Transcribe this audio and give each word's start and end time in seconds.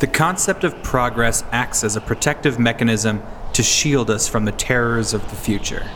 The 0.00 0.06
concept 0.06 0.64
of 0.64 0.82
progress 0.82 1.44
acts 1.52 1.84
as 1.84 1.94
a 1.94 2.00
protective 2.00 2.58
mechanism 2.58 3.22
to 3.52 3.62
shield 3.62 4.08
us 4.08 4.26
from 4.26 4.46
the 4.46 4.52
terrors 4.52 5.12
of 5.12 5.20
the 5.28 5.36
future. 5.36 5.86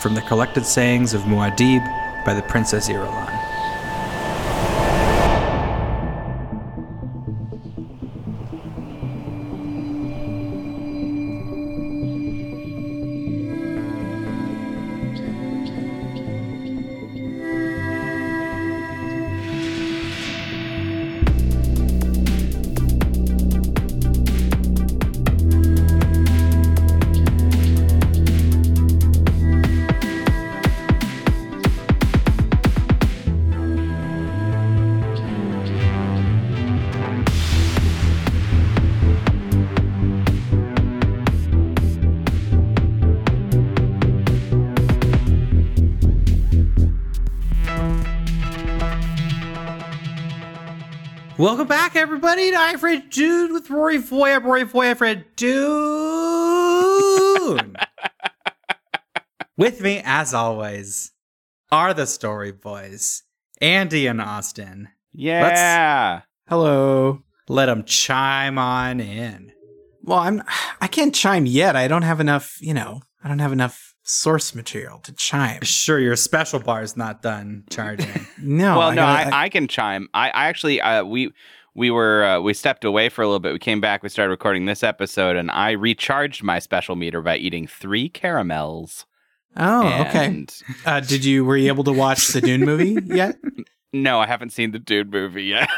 From 0.00 0.14
the 0.14 0.20
collected 0.20 0.66
sayings 0.66 1.14
of 1.14 1.22
Muad'Dib 1.22 1.82
by 2.26 2.34
the 2.34 2.42
Princess 2.42 2.90
Irulan. 2.90 3.41
Welcome 51.52 51.68
back, 51.68 51.96
everybody, 51.96 52.50
to 52.50 52.56
I 52.58 52.78
Fred 52.78 53.10
Dude 53.10 53.52
with 53.52 53.68
Rory 53.68 53.98
Foy. 53.98 54.32
I'm 54.32 54.42
Rory 54.42 54.64
Foy, 54.64 54.88
I 54.88 54.94
Fred 54.94 55.26
Dude. 55.36 55.58
with 59.58 59.82
me, 59.82 60.00
as 60.02 60.32
always, 60.32 61.12
are 61.70 61.92
the 61.92 62.06
Story 62.06 62.52
Boys, 62.52 63.24
Andy 63.60 64.06
and 64.06 64.18
Austin. 64.18 64.88
Yeah. 65.12 66.22
Hello. 66.48 67.22
Let 67.50 67.66
them 67.66 67.84
chime 67.84 68.56
on 68.56 69.00
in. 69.00 69.52
Well, 70.02 70.20
I'm 70.20 70.42
I 70.80 70.86
can't 70.86 71.14
chime 71.14 71.44
yet. 71.44 71.76
I 71.76 71.86
don't 71.86 72.00
have 72.00 72.20
enough, 72.20 72.56
you 72.62 72.72
know, 72.72 73.02
I 73.22 73.28
don't 73.28 73.40
have 73.40 73.52
enough 73.52 73.91
source 74.04 74.54
material 74.54 74.98
to 75.00 75.12
chime. 75.12 75.62
Sure, 75.62 75.98
your 75.98 76.16
special 76.16 76.58
bar 76.60 76.82
is 76.82 76.96
not 76.96 77.22
done 77.22 77.64
charging. 77.70 78.26
No. 78.44 78.76
well, 78.78 78.90
no, 78.90 78.96
gotta- 79.02 79.34
I, 79.34 79.44
I 79.44 79.48
can 79.48 79.68
chime. 79.68 80.08
I, 80.14 80.28
I 80.30 80.46
actually, 80.48 80.80
uh, 80.80 81.04
we 81.04 81.32
we 81.74 81.90
were 81.90 82.24
uh, 82.24 82.40
we 82.40 82.54
stepped 82.54 82.84
away 82.84 83.08
for 83.08 83.22
a 83.22 83.26
little 83.26 83.38
bit. 83.40 83.52
We 83.52 83.58
came 83.60 83.80
back. 83.80 84.02
We 84.02 84.08
started 84.08 84.30
recording 84.30 84.64
this 84.66 84.82
episode, 84.82 85.36
and 85.36 85.50
I 85.50 85.70
recharged 85.72 86.42
my 86.42 86.58
special 86.58 86.96
meter 86.96 87.22
by 87.22 87.36
eating 87.36 87.66
three 87.68 88.08
caramels. 88.08 89.06
Oh, 89.56 89.86
okay. 90.08 90.26
And 90.26 90.54
Uh, 90.84 91.00
did 91.00 91.24
you 91.24 91.44
were 91.44 91.56
you 91.56 91.68
able 91.68 91.84
to 91.84 91.92
watch 91.92 92.28
the 92.28 92.40
Dune 92.40 92.62
movie 92.62 92.96
yet? 93.14 93.36
No, 93.92 94.18
I 94.18 94.26
haven't 94.26 94.50
seen 94.50 94.72
the 94.72 94.78
dude 94.78 95.12
movie 95.12 95.44
yet. 95.44 95.68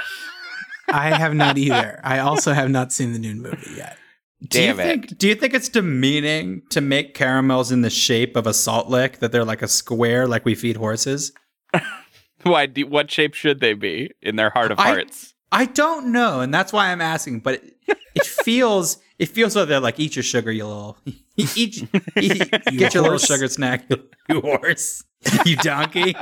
I 0.89 1.11
have 1.11 1.35
not 1.35 1.59
either. 1.65 2.01
I 2.03 2.21
also 2.21 2.53
have 2.55 2.71
not 2.71 2.93
seen 2.93 3.13
the 3.13 3.19
Dune 3.19 3.43
movie 3.43 3.73
yet. 3.77 3.99
Do 4.49 4.63
you 4.63 4.71
it. 4.71 4.77
think 4.77 5.19
do 5.19 5.29
you 5.29 5.35
think 5.35 5.55
it's 5.55 5.69
demeaning 5.69 6.63
to 6.71 6.81
make 6.81 7.15
caramels 7.15 7.73
in 7.73 7.81
the 7.83 7.91
shape 7.91 8.37
of 8.37 8.47
a 8.47 8.55
salt 8.55 8.89
lick 8.89 9.19
that 9.21 9.33
they're 9.33 9.45
like 9.45 9.63
a 9.63 9.69
square 9.69 10.27
like 10.27 10.45
we 10.45 10.55
feed 10.55 10.77
horses? 10.77 11.33
Why? 12.43 12.67
Do, 12.67 12.87
what 12.87 13.11
shape 13.11 13.35
should 13.35 13.61
they 13.61 13.73
be 13.75 14.11
in 14.21 14.37
their 14.37 14.51
heart 14.51 14.71
of 14.73 14.79
I- 14.79 14.85
hearts? 14.89 15.35
I 15.53 15.67
don't 15.67 16.11
know, 16.11 16.41
and 16.41 16.53
that's 16.53 16.73
why 16.73 16.89
I'm 16.91 17.01
asking. 17.01 17.41
But 17.41 17.63
it, 17.87 17.99
it 18.17 18.27
feels 18.27 18.99
it 19.21 19.27
feels 19.27 19.55
like 19.55 19.69
they're 19.69 19.79
like 19.81 20.01
eat 20.01 20.17
your 20.17 20.23
sugar, 20.25 20.51
you 20.51 20.67
little 20.67 20.99
eat, 21.37 21.57
eat, 21.57 21.89
eat- 22.17 22.51
get 22.77 22.93
your 22.95 23.05
little 23.05 23.19
sugar 23.19 23.47
snack, 23.49 23.89
you 24.29 24.41
horse, 24.41 25.05
you 25.47 25.57
donkey. 25.57 26.17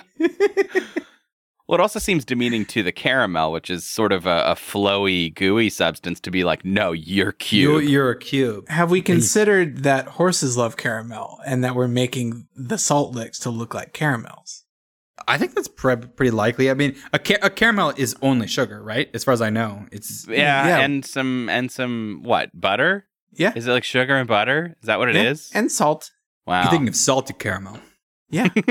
Well, 1.72 1.81
it 1.81 1.83
also 1.84 1.99
seems 1.99 2.27
demeaning 2.27 2.66
to 2.66 2.83
the 2.83 2.93
caramel, 2.93 3.50
which 3.50 3.71
is 3.71 3.83
sort 3.88 4.12
of 4.12 4.27
a, 4.27 4.44
a 4.49 4.55
flowy, 4.55 5.34
gooey 5.34 5.71
substance, 5.71 6.21
to 6.21 6.31
be 6.31 6.44
like, 6.44 6.66
no, 6.66 6.93
you're 6.93 7.28
You, 7.28 7.33
cute. 7.38 7.84
you're 7.84 8.10
a 8.10 8.19
cube. 8.19 8.69
Have 8.69 8.91
we 8.91 9.00
considered 9.00 9.78
that 9.84 10.06
horses 10.06 10.59
love 10.59 10.77
caramel 10.77 11.41
and 11.47 11.65
that 11.65 11.75
we're 11.75 11.88
making 11.88 12.47
the 12.55 12.77
salt 12.77 13.15
licks 13.15 13.38
to 13.38 13.49
look 13.50 13.72
like 13.72 13.94
caramels? 13.94 14.65
I 15.27 15.38
think 15.38 15.55
that's 15.55 15.66
pre- 15.69 15.97
pretty 15.97 16.31
likely. 16.31 16.69
I 16.71 16.75
mean, 16.75 16.94
a, 17.15 17.19
ca- 17.19 17.38
a 17.41 17.49
caramel 17.49 17.94
is 17.97 18.15
only 18.21 18.49
sugar, 18.49 18.83
right? 18.83 19.09
As 19.15 19.25
far 19.25 19.33
as 19.33 19.41
I 19.41 19.49
know, 19.49 19.87
it's 19.91 20.27
yeah, 20.28 20.66
Yeah. 20.66 20.78
and 20.81 21.06
some 21.06 21.49
and 21.49 21.72
some 21.72 22.21
what 22.22 22.50
butter? 22.53 23.06
Yeah. 23.33 23.54
Is 23.56 23.66
it 23.66 23.71
like 23.72 23.84
sugar 23.84 24.15
and 24.15 24.28
butter? 24.28 24.77
Is 24.83 24.89
that 24.89 24.99
what 24.99 25.09
it 25.09 25.16
is? 25.16 25.50
Yeah, 25.54 25.60
And 25.60 25.72
salt. 25.72 26.10
wow. 26.47 26.65
you're 26.65 26.71
thinking 26.71 26.89
of 26.89 26.97
salted 26.97 27.39
caramel. 27.39 27.78
Yeah, 28.28 28.49
Yeah, 28.56 28.65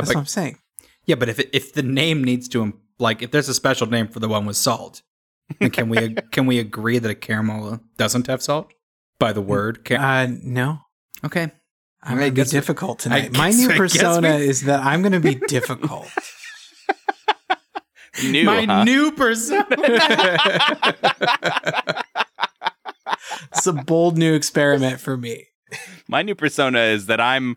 that's 0.00 0.08
but 0.08 0.14
what 0.14 0.16
I'm 0.16 0.24
saying. 0.26 0.60
Yeah, 1.06 1.16
but 1.16 1.28
if 1.28 1.38
it, 1.38 1.50
if 1.52 1.72
the 1.72 1.82
name 1.82 2.22
needs 2.24 2.48
to 2.48 2.62
im- 2.62 2.80
like 2.98 3.22
if 3.22 3.30
there's 3.30 3.48
a 3.48 3.54
special 3.54 3.86
name 3.86 4.08
for 4.08 4.20
the 4.20 4.28
one 4.28 4.46
with 4.46 4.56
salt, 4.56 5.02
then 5.60 5.70
can 5.70 5.88
we 5.88 6.14
can 6.32 6.46
we 6.46 6.58
agree 6.58 6.98
that 6.98 7.10
a 7.10 7.14
caramel 7.14 7.80
doesn't 7.96 8.26
have 8.26 8.42
salt 8.42 8.72
by 9.18 9.32
the 9.32 9.42
word? 9.42 9.84
Car- 9.84 9.98
Uh, 9.98 10.28
no. 10.42 10.78
okay, 11.24 11.50
I'm 12.02 12.16
I 12.18 12.20
going 12.30 12.34
to 12.34 12.42
be 12.44 12.50
difficult 12.50 13.00
I 13.00 13.02
tonight. 13.28 13.32
My 13.36 13.50
new 13.50 13.68
persona 13.70 14.36
we- 14.36 14.46
is 14.48 14.62
that 14.62 14.84
I'm 14.84 15.02
going 15.02 15.12
to 15.12 15.20
be 15.20 15.34
difficult. 15.48 16.08
New, 18.22 18.44
my 18.44 18.64
huh? 18.64 18.84
new 18.84 19.10
persona. 19.10 19.66
it's 23.52 23.66
a 23.66 23.72
bold 23.72 24.16
new 24.18 24.34
experiment 24.34 25.00
for 25.00 25.16
me. 25.16 25.46
my 26.08 26.22
new 26.22 26.34
persona 26.36 26.78
is 26.80 27.06
that 27.06 27.20
I'm 27.20 27.56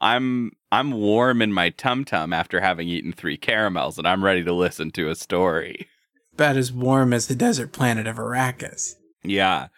I'm 0.00 0.52
I'm 0.70 0.92
warm 0.92 1.40
in 1.42 1.52
my 1.52 1.70
tum 1.70 2.04
tum 2.04 2.32
after 2.32 2.60
having 2.60 2.88
eaten 2.88 3.12
three 3.12 3.36
caramels, 3.36 3.98
and 3.98 4.06
I'm 4.06 4.24
ready 4.24 4.44
to 4.44 4.52
listen 4.52 4.90
to 4.92 5.08
a 5.10 5.14
story. 5.14 5.88
About 6.34 6.56
as 6.56 6.70
warm 6.72 7.12
as 7.12 7.28
the 7.28 7.34
desert 7.34 7.72
planet 7.72 8.06
of 8.06 8.16
Arrakis. 8.16 8.94
Yeah, 9.22 9.68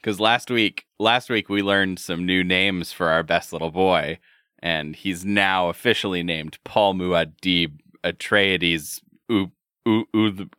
because 0.00 0.20
last 0.20 0.50
week 0.50 0.84
last 0.98 1.30
week 1.30 1.48
we 1.48 1.62
learned 1.62 1.98
some 1.98 2.26
new 2.26 2.44
names 2.44 2.92
for 2.92 3.08
our 3.08 3.22
best 3.22 3.52
little 3.52 3.70
boy, 3.70 4.18
and 4.58 4.94
he's 4.94 5.24
now 5.24 5.68
officially 5.70 6.22
named 6.22 6.58
Paul 6.64 6.94
Muad'Dib 6.94 7.78
Atreides 8.04 9.00
U- 9.30 9.50
U- 9.86 10.06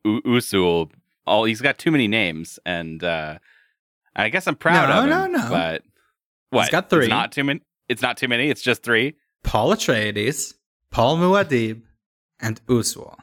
Usul. 0.06 0.90
All 1.28 1.44
he's 1.44 1.62
got 1.62 1.78
too 1.78 1.92
many 1.92 2.08
names, 2.08 2.58
and 2.66 3.04
uh, 3.04 3.38
I 4.16 4.30
guess 4.30 4.48
I'm 4.48 4.56
proud 4.56 4.90
No, 4.90 4.98
of 4.98 5.04
him. 5.04 5.10
no, 5.12 5.28
no. 5.28 5.44
no. 5.44 5.50
But 5.50 5.84
what? 6.50 6.72
got 6.72 6.90
three. 6.90 7.06
It's 7.06 7.10
not 7.10 7.32
too 7.32 7.44
many. 7.44 7.62
It's 7.90 8.02
not 8.02 8.18
too 8.18 8.28
many. 8.28 8.50
It's 8.50 8.62
just 8.62 8.84
three. 8.84 9.16
Paul 9.44 9.74
Atreides, 9.74 10.54
Paul 10.92 11.18
Muad'Dib, 11.18 11.82
and 12.40 12.66
Usul. 12.68 13.16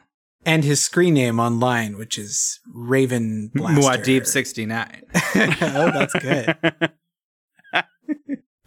And 0.45 0.63
his 0.63 0.81
screen 0.81 1.15
name 1.15 1.39
online, 1.39 1.97
which 1.97 2.17
is 2.17 2.59
Raven 2.73 3.51
Blaster. 3.53 3.81
Muad'Dib 3.81 4.27
sixty 4.27 4.65
nine. 4.65 5.01
oh, 5.15 5.91
that's 5.91 6.13
good. 6.13 6.55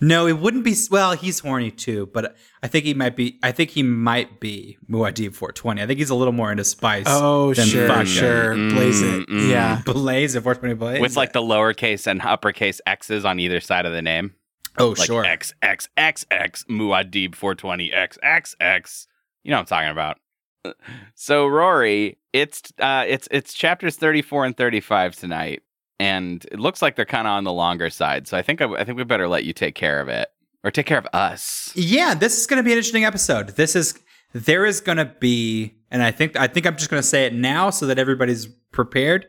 No, 0.03 0.27
it 0.27 0.39
wouldn't 0.39 0.65
be. 0.65 0.75
Well, 0.91 1.13
he's 1.13 1.41
horny 1.41 1.71
too, 1.71 2.07
but 2.07 2.35
I 2.63 2.69
think 2.69 2.87
he 2.87 2.95
might 2.95 3.17
be. 3.17 3.39
I 3.43 3.53
think 3.53 3.71
he 3.71 3.83
might 3.83 4.41
be 4.41 4.79
Muad'Dib 4.89 5.35
four 5.35 5.53
twenty. 5.53 5.83
I 5.83 5.87
think 5.87 5.99
he's 5.99 6.09
a 6.09 6.15
little 6.15 6.33
more 6.33 6.51
into 6.51 6.65
spice. 6.65 7.05
Oh, 7.07 7.53
Then 7.53 7.67
sure, 7.67 7.87
fuck 7.87 8.07
sure. 8.07 8.57
them. 8.57 8.71
Blaze 8.71 9.03
it. 9.03 9.29
Mm, 9.29 9.41
mm. 9.41 9.51
Yeah. 9.51 9.83
Blaze 9.85 10.37
at 10.37 10.43
four 10.43 10.55
twenty 10.55 10.75
Blaze 10.75 11.01
With 11.03 11.17
like 11.17 11.35
the 11.35 11.43
lowercase 11.43 12.07
and 12.07 12.23
uppercase 12.23 12.81
X's 12.87 13.27
on 13.27 13.39
either 13.39 13.61
side 13.61 13.85
of 13.85 13.93
the 13.93 14.01
name. 14.01 14.33
Oh, 14.79 14.91
like 14.91 15.07
sure. 15.07 15.25
X 15.25 15.55
X 15.63 15.89
X 15.97 16.27
X 16.31 16.65
Muad'Dib 16.69 17.35
420 17.35 17.93
X 17.93 18.19
X 18.23 18.57
X. 18.61 19.07
You 19.43 19.51
know 19.51 19.59
what 19.59 19.61
I'm 19.61 19.67
talking 19.67 19.91
about. 19.91 20.19
So 21.15 21.47
Rory, 21.47 22.19
it's 22.33 22.63
uh 22.79 23.05
it's 23.07 23.29
it's 23.31 23.55
chapters 23.55 23.97
34 23.97 24.47
and 24.47 24.57
35 24.57 25.17
tonight 25.17 25.63
and 26.01 26.47
it 26.51 26.59
looks 26.59 26.81
like 26.81 26.97
they're 26.97 27.05
kind 27.05 27.29
of 27.29 27.33
on 27.33 27.45
the 27.45 27.53
longer 27.53 27.91
side. 27.91 28.27
So 28.27 28.37
I 28.37 28.43
think 28.43 28.63
I, 28.63 28.73
I 28.73 28.85
think 28.85 28.97
we 28.97 29.05
better 29.05 29.29
let 29.29 29.45
you 29.45 29.53
take 29.53 29.75
care 29.75 30.01
of 30.01 30.09
it 30.09 30.29
or 30.65 30.71
take 30.71 30.87
care 30.87 30.99
of 30.99 31.07
us. 31.13 31.73
Yeah, 31.75 32.15
this 32.15 32.39
is 32.39 32.47
going 32.47 32.57
to 32.57 32.63
be 32.63 32.73
an 32.73 32.79
interesting 32.79 33.05
episode. 33.05 33.51
This 33.51 33.77
is 33.77 34.01
there 34.33 34.65
is 34.65 34.81
going 34.81 34.97
to 34.97 35.05
be, 35.05 35.75
and 35.91 36.03
I 36.03 36.11
think 36.11 36.37
I 36.39 36.47
think 36.47 36.67
I'm 36.67 36.77
just 36.77 36.89
going 36.89 37.03
to 37.03 37.07
say 37.07 37.27
it 37.27 37.35
now 37.35 37.69
so 37.69 37.87
that 37.87 37.99
everybody's 37.99 38.47
prepared. 38.47 39.27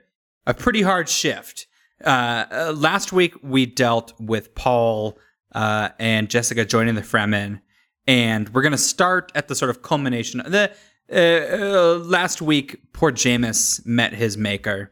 A 0.47 0.53
pretty 0.53 0.81
hard 0.81 1.09
shift. 1.09 1.67
Uh, 2.03 2.45
uh, 2.51 2.73
last 2.75 3.11
week 3.11 3.35
we 3.43 3.65
dealt 3.65 4.13
with 4.19 4.55
Paul 4.55 5.17
uh, 5.53 5.89
and 5.99 6.29
Jessica 6.29 6.65
joining 6.65 6.95
the 6.95 7.01
Fremen, 7.01 7.61
and 8.07 8.49
we're 8.49 8.61
going 8.61 8.71
to 8.71 8.77
start 8.77 9.31
at 9.35 9.47
the 9.47 9.55
sort 9.55 9.69
of 9.69 9.81
culmination. 9.81 10.41
The 10.45 10.71
uh, 11.11 11.15
uh, 11.15 11.97
last 11.99 12.41
week, 12.41 12.79
poor 12.93 13.11
Jamis 13.11 13.85
met 13.85 14.13
his 14.13 14.37
maker, 14.37 14.91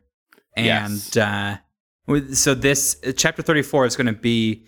and 0.55 0.93
Yes. 0.93 1.17
uh, 1.17 1.57
so 2.33 2.53
this 2.53 2.97
uh, 3.07 3.11
chapter 3.15 3.41
34 3.41 3.85
is 3.85 3.95
going 3.95 4.07
to 4.07 4.13
be 4.13 4.65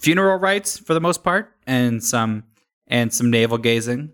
funeral 0.00 0.38
rites 0.38 0.78
for 0.78 0.94
the 0.94 1.00
most 1.00 1.22
part, 1.22 1.52
and 1.66 2.02
some 2.02 2.44
and 2.88 3.12
some 3.12 3.30
navel 3.30 3.58
gazing, 3.58 4.10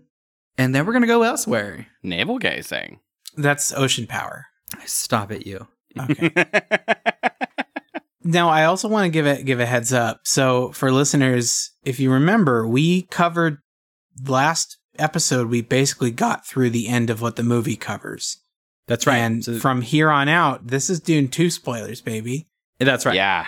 and 0.57 0.75
then 0.75 0.85
we're 0.85 0.91
going 0.93 1.01
to 1.01 1.07
go 1.07 1.23
elsewhere. 1.23 1.87
Navel 2.03 2.37
gazing. 2.37 2.99
That's 3.37 3.73
ocean 3.73 4.05
power. 4.07 4.45
I 4.77 4.85
stop 4.85 5.31
it, 5.31 5.45
you. 5.47 5.67
Okay. 5.99 6.29
Now, 8.27 8.49
I 8.49 8.65
also 8.65 8.87
want 8.89 9.05
to 9.05 9.09
give 9.09 9.25
it 9.27 9.45
give 9.45 9.59
a 9.59 9.65
heads 9.65 9.93
up. 9.93 10.21
So, 10.23 10.71
for 10.71 10.91
listeners, 10.91 11.71
if 11.83 11.99
you 11.99 12.11
remember, 12.11 12.67
we 12.67 13.03
covered 13.03 13.59
last 14.27 14.77
episode. 14.97 15.47
We 15.49 15.61
basically 15.61 16.11
got 16.11 16.45
through 16.45 16.71
the 16.71 16.87
end 16.87 17.09
of 17.09 17.21
what 17.21 17.35
the 17.35 17.43
movie 17.43 17.75
covers, 17.75 18.37
That's 18.87 19.05
right. 19.05 19.17
and 19.17 19.43
So- 19.43 19.59
from 19.59 19.81
here 19.81 20.09
on 20.09 20.27
out, 20.27 20.67
this 20.67 20.89
is 20.89 20.99
Dune 20.99 21.27
two 21.27 21.49
spoilers, 21.49 22.01
baby. 22.01 22.47
that's 22.79 23.05
right. 23.05 23.15
Yeah. 23.15 23.45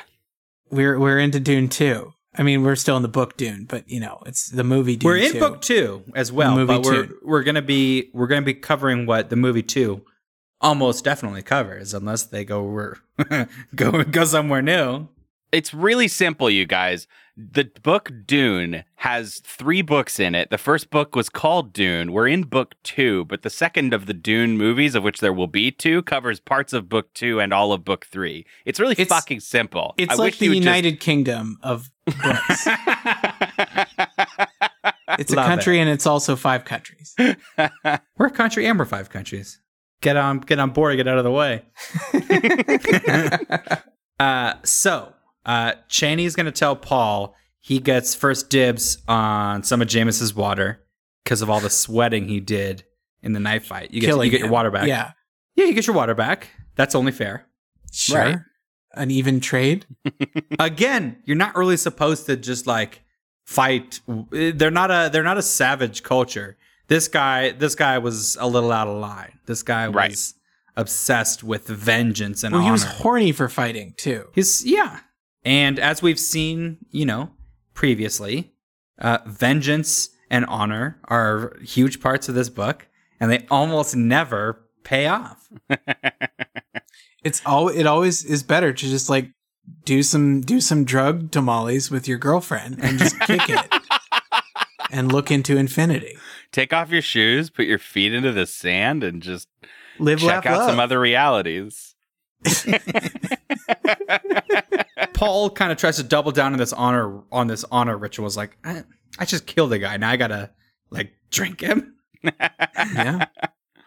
We're 0.69 0.99
we're 0.99 1.19
into 1.19 1.39
Dune 1.39 1.69
two. 1.69 2.13
I 2.39 2.43
mean, 2.43 2.61
we're 2.61 2.75
still 2.75 2.97
in 2.97 3.01
the 3.01 3.07
book 3.07 3.35
Dune, 3.35 3.65
but 3.67 3.89
you 3.89 3.99
know, 3.99 4.21
it's 4.27 4.49
the 4.49 4.63
movie 4.63 4.95
Dune. 4.95 5.07
we're 5.09 5.17
in 5.17 5.31
2. 5.33 5.39
book 5.39 5.61
two 5.61 6.03
as 6.13 6.31
well, 6.31 6.55
Movie 6.55 6.67
but 6.67 6.83
we're 6.85 7.09
we're 7.23 7.43
gonna 7.43 7.63
be 7.63 8.11
we're 8.13 8.27
gonna 8.27 8.43
be 8.43 8.53
covering 8.53 9.05
what 9.07 9.29
the 9.31 9.35
movie 9.35 9.63
two 9.63 10.03
almost 10.61 11.03
definitely 11.03 11.41
covers, 11.41 11.93
unless 11.93 12.23
they 12.23 12.43
go 12.45 12.93
go 13.75 14.03
go 14.03 14.25
somewhere 14.25 14.61
new. 14.61 15.07
It's 15.51 15.73
really 15.73 16.07
simple, 16.09 16.49
you 16.49 16.65
guys. 16.65 17.07
The 17.37 17.71
book 17.83 18.11
Dune 18.25 18.83
has 18.95 19.39
three 19.45 19.81
books 19.81 20.19
in 20.19 20.35
it. 20.35 20.49
The 20.49 20.57
first 20.57 20.89
book 20.89 21.15
was 21.15 21.29
called 21.29 21.71
Dune. 21.71 22.11
We're 22.11 22.27
in 22.27 22.43
book 22.43 22.75
two, 22.83 23.25
but 23.25 23.43
the 23.43 23.49
second 23.49 23.93
of 23.93 24.07
the 24.07 24.13
Dune 24.13 24.57
movies, 24.57 24.95
of 24.95 25.03
which 25.03 25.19
there 25.19 25.31
will 25.31 25.47
be 25.47 25.71
two, 25.71 26.01
covers 26.01 26.39
parts 26.39 26.73
of 26.73 26.89
book 26.89 27.13
two 27.13 27.39
and 27.39 27.53
all 27.53 27.71
of 27.71 27.85
book 27.85 28.07
three. 28.07 28.45
It's 28.65 28.79
really 28.79 28.93
It's- 28.93 29.07
fucking 29.07 29.39
simple. 29.41 29.93
It's 29.97 30.11
I 30.11 30.15
like 30.15 30.33
wish 30.33 30.39
the 30.39 30.47
United 30.47 30.99
Kingdom 30.99 31.59
of 31.61 31.91
books. 32.05 32.47
Just... 32.47 32.67
it's 35.19 35.31
a 35.31 35.35
Love 35.35 35.45
country, 35.45 35.79
and 35.79 35.89
it's 35.89 36.07
also 36.07 36.35
five 36.35 36.65
countries. 36.65 37.15
We're 38.17 38.27
a 38.27 38.31
country 38.31 38.65
and 38.65 38.77
we're 38.79 38.85
five 38.85 39.09
countries. 39.09 39.59
Get 40.01 40.15
on 40.15 40.39
get 40.39 40.59
on 40.59 40.71
board, 40.71 40.95
get 40.97 41.07
out 41.07 41.17
of 41.17 41.23
the 41.23 41.31
way. 41.31 41.63
uh, 44.19 44.53
so 44.63 45.13
uh, 45.45 45.73
Chani's 45.89 46.35
gonna 46.35 46.51
tell 46.51 46.75
Paul 46.75 47.35
he 47.59 47.79
gets 47.79 48.13
first 48.13 48.49
dibs 48.49 48.99
on 49.07 49.63
some 49.63 49.81
of 49.81 49.87
Jamis's 49.87 50.35
water 50.35 50.85
because 51.23 51.41
of 51.41 51.49
all 51.49 51.59
the 51.59 51.69
sweating 51.69 52.27
he 52.27 52.39
did 52.39 52.83
in 53.23 53.33
the 53.33 53.39
knife 53.39 53.65
fight. 53.65 53.91
You 53.91 54.01
get 54.01 54.07
Killing 54.07 54.25
you 54.25 54.31
get 54.31 54.41
your 54.41 54.51
water 54.51 54.71
back. 54.71 54.87
Yeah, 54.87 55.11
yeah, 55.55 55.65
you 55.65 55.73
get 55.73 55.87
your 55.87 55.95
water 55.95 56.15
back. 56.15 56.49
That's 56.75 56.95
only 56.95 57.11
fair. 57.11 57.47
sure. 57.91 58.17
Right. 58.17 58.37
An 58.93 59.11
even 59.11 59.39
trade. 59.39 59.85
Again, 60.59 61.21
you're 61.25 61.37
not 61.37 61.55
really 61.55 61.77
supposed 61.77 62.25
to 62.27 62.37
just 62.37 62.67
like 62.67 63.01
fight. 63.45 63.99
They're 64.31 64.71
not 64.71 64.91
a 64.91 65.09
they're 65.11 65.23
not 65.23 65.37
a 65.37 65.41
savage 65.41 66.03
culture. 66.03 66.57
This 66.87 67.07
guy 67.07 67.51
this 67.51 67.75
guy 67.75 67.97
was 67.97 68.37
a 68.39 68.47
little 68.47 68.71
out 68.71 68.87
of 68.87 68.97
line. 68.97 69.39
This 69.45 69.63
guy 69.63 69.87
was 69.87 69.95
Right. 69.95 70.33
obsessed 70.75 71.43
with 71.43 71.67
vengeance 71.67 72.43
and 72.43 72.53
honor. 72.53 72.61
Well, 72.63 72.67
he 72.67 72.71
was 72.71 72.83
horny 72.83 73.31
for 73.31 73.49
fighting 73.49 73.93
too. 73.97 74.27
He's 74.33 74.65
yeah. 74.65 74.99
And 75.43 75.79
as 75.79 76.01
we've 76.01 76.19
seen, 76.19 76.77
you 76.91 77.05
know, 77.05 77.31
previously, 77.73 78.53
uh, 78.99 79.19
vengeance 79.25 80.09
and 80.29 80.45
honor 80.45 80.99
are 81.05 81.55
huge 81.61 82.01
parts 82.01 82.27
of 82.27 82.35
this 82.35 82.49
book, 82.49 82.87
and 83.19 83.31
they 83.31 83.45
almost 83.49 83.95
never 83.95 84.61
pay 84.83 85.07
off. 85.07 85.47
It's 87.23 87.41
all. 87.45 87.67
It 87.67 87.85
always 87.85 88.23
is 88.23 88.41
better 88.43 88.71
to 88.71 88.85
just 88.85 89.09
like 89.09 89.31
do 89.83 90.01
some 90.01 90.39
do 90.39 90.61
some 90.61 90.85
drug 90.85 91.29
tamales 91.31 91.91
with 91.91 92.07
your 92.07 92.17
girlfriend 92.17 92.77
and 92.81 92.97
just 92.97 93.19
kick 93.21 93.41
it 93.49 93.76
and 94.91 95.11
look 95.11 95.31
into 95.31 95.57
infinity. 95.57 96.17
Take 96.51 96.73
off 96.73 96.89
your 96.89 97.01
shoes, 97.01 97.49
put 97.49 97.65
your 97.65 97.79
feet 97.79 98.13
into 98.13 98.31
the 98.31 98.45
sand, 98.45 99.03
and 99.03 99.21
just 99.21 99.47
Live, 99.99 100.19
check 100.19 100.45
laugh, 100.45 100.45
out 100.45 100.57
love. 100.59 100.69
some 100.69 100.79
other 100.79 100.99
realities. 100.99 101.95
Paul 105.13 105.49
kind 105.49 105.71
of 105.71 105.77
tries 105.77 105.97
to 105.97 106.03
double 106.03 106.31
down 106.31 106.53
on 106.53 106.59
this 106.59 106.73
honor 106.73 107.21
on 107.31 107.47
this 107.47 107.65
honor 107.71 107.97
ritual. 107.97 108.27
Is 108.27 108.37
like, 108.37 108.57
I, 108.63 108.83
I 109.19 109.25
just 109.25 109.45
killed 109.47 109.73
a 109.73 109.79
guy. 109.79 109.97
Now 109.97 110.11
I 110.11 110.17
gotta 110.17 110.51
like 110.89 111.13
drink 111.31 111.61
him. 111.61 111.95
yeah. 112.23 113.25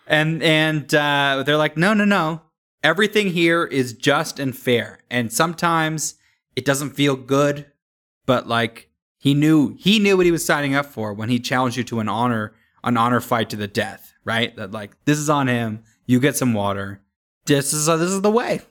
And 0.06 0.42
and 0.42 0.92
uh, 0.94 1.44
they're 1.46 1.56
like, 1.56 1.76
no, 1.76 1.94
no, 1.94 2.04
no. 2.04 2.42
Everything 2.82 3.28
here 3.28 3.64
is 3.64 3.92
just 3.92 4.38
and 4.38 4.56
fair. 4.56 5.00
And 5.10 5.32
sometimes 5.32 6.14
it 6.56 6.64
doesn't 6.64 6.90
feel 6.90 7.14
good, 7.14 7.66
but 8.26 8.48
like 8.48 8.89
he 9.20 9.34
knew 9.34 9.76
he 9.78 9.98
knew 9.98 10.16
what 10.16 10.24
he 10.26 10.32
was 10.32 10.44
signing 10.44 10.74
up 10.74 10.86
for 10.86 11.12
when 11.12 11.28
he 11.28 11.38
challenged 11.38 11.76
you 11.76 11.84
to 11.84 12.00
an 12.00 12.08
honor 12.08 12.54
an 12.82 12.96
honor 12.96 13.20
fight 13.20 13.50
to 13.50 13.56
the 13.56 13.68
death. 13.68 14.14
Right? 14.24 14.56
That 14.56 14.72
like 14.72 14.92
this 15.04 15.18
is 15.18 15.28
on 15.30 15.46
him. 15.46 15.84
You 16.06 16.18
get 16.18 16.36
some 16.36 16.54
water. 16.54 17.00
This 17.46 17.72
is 17.72 17.86
this 17.86 18.00
is 18.10 18.22
the 18.22 18.30
way. 18.30 18.62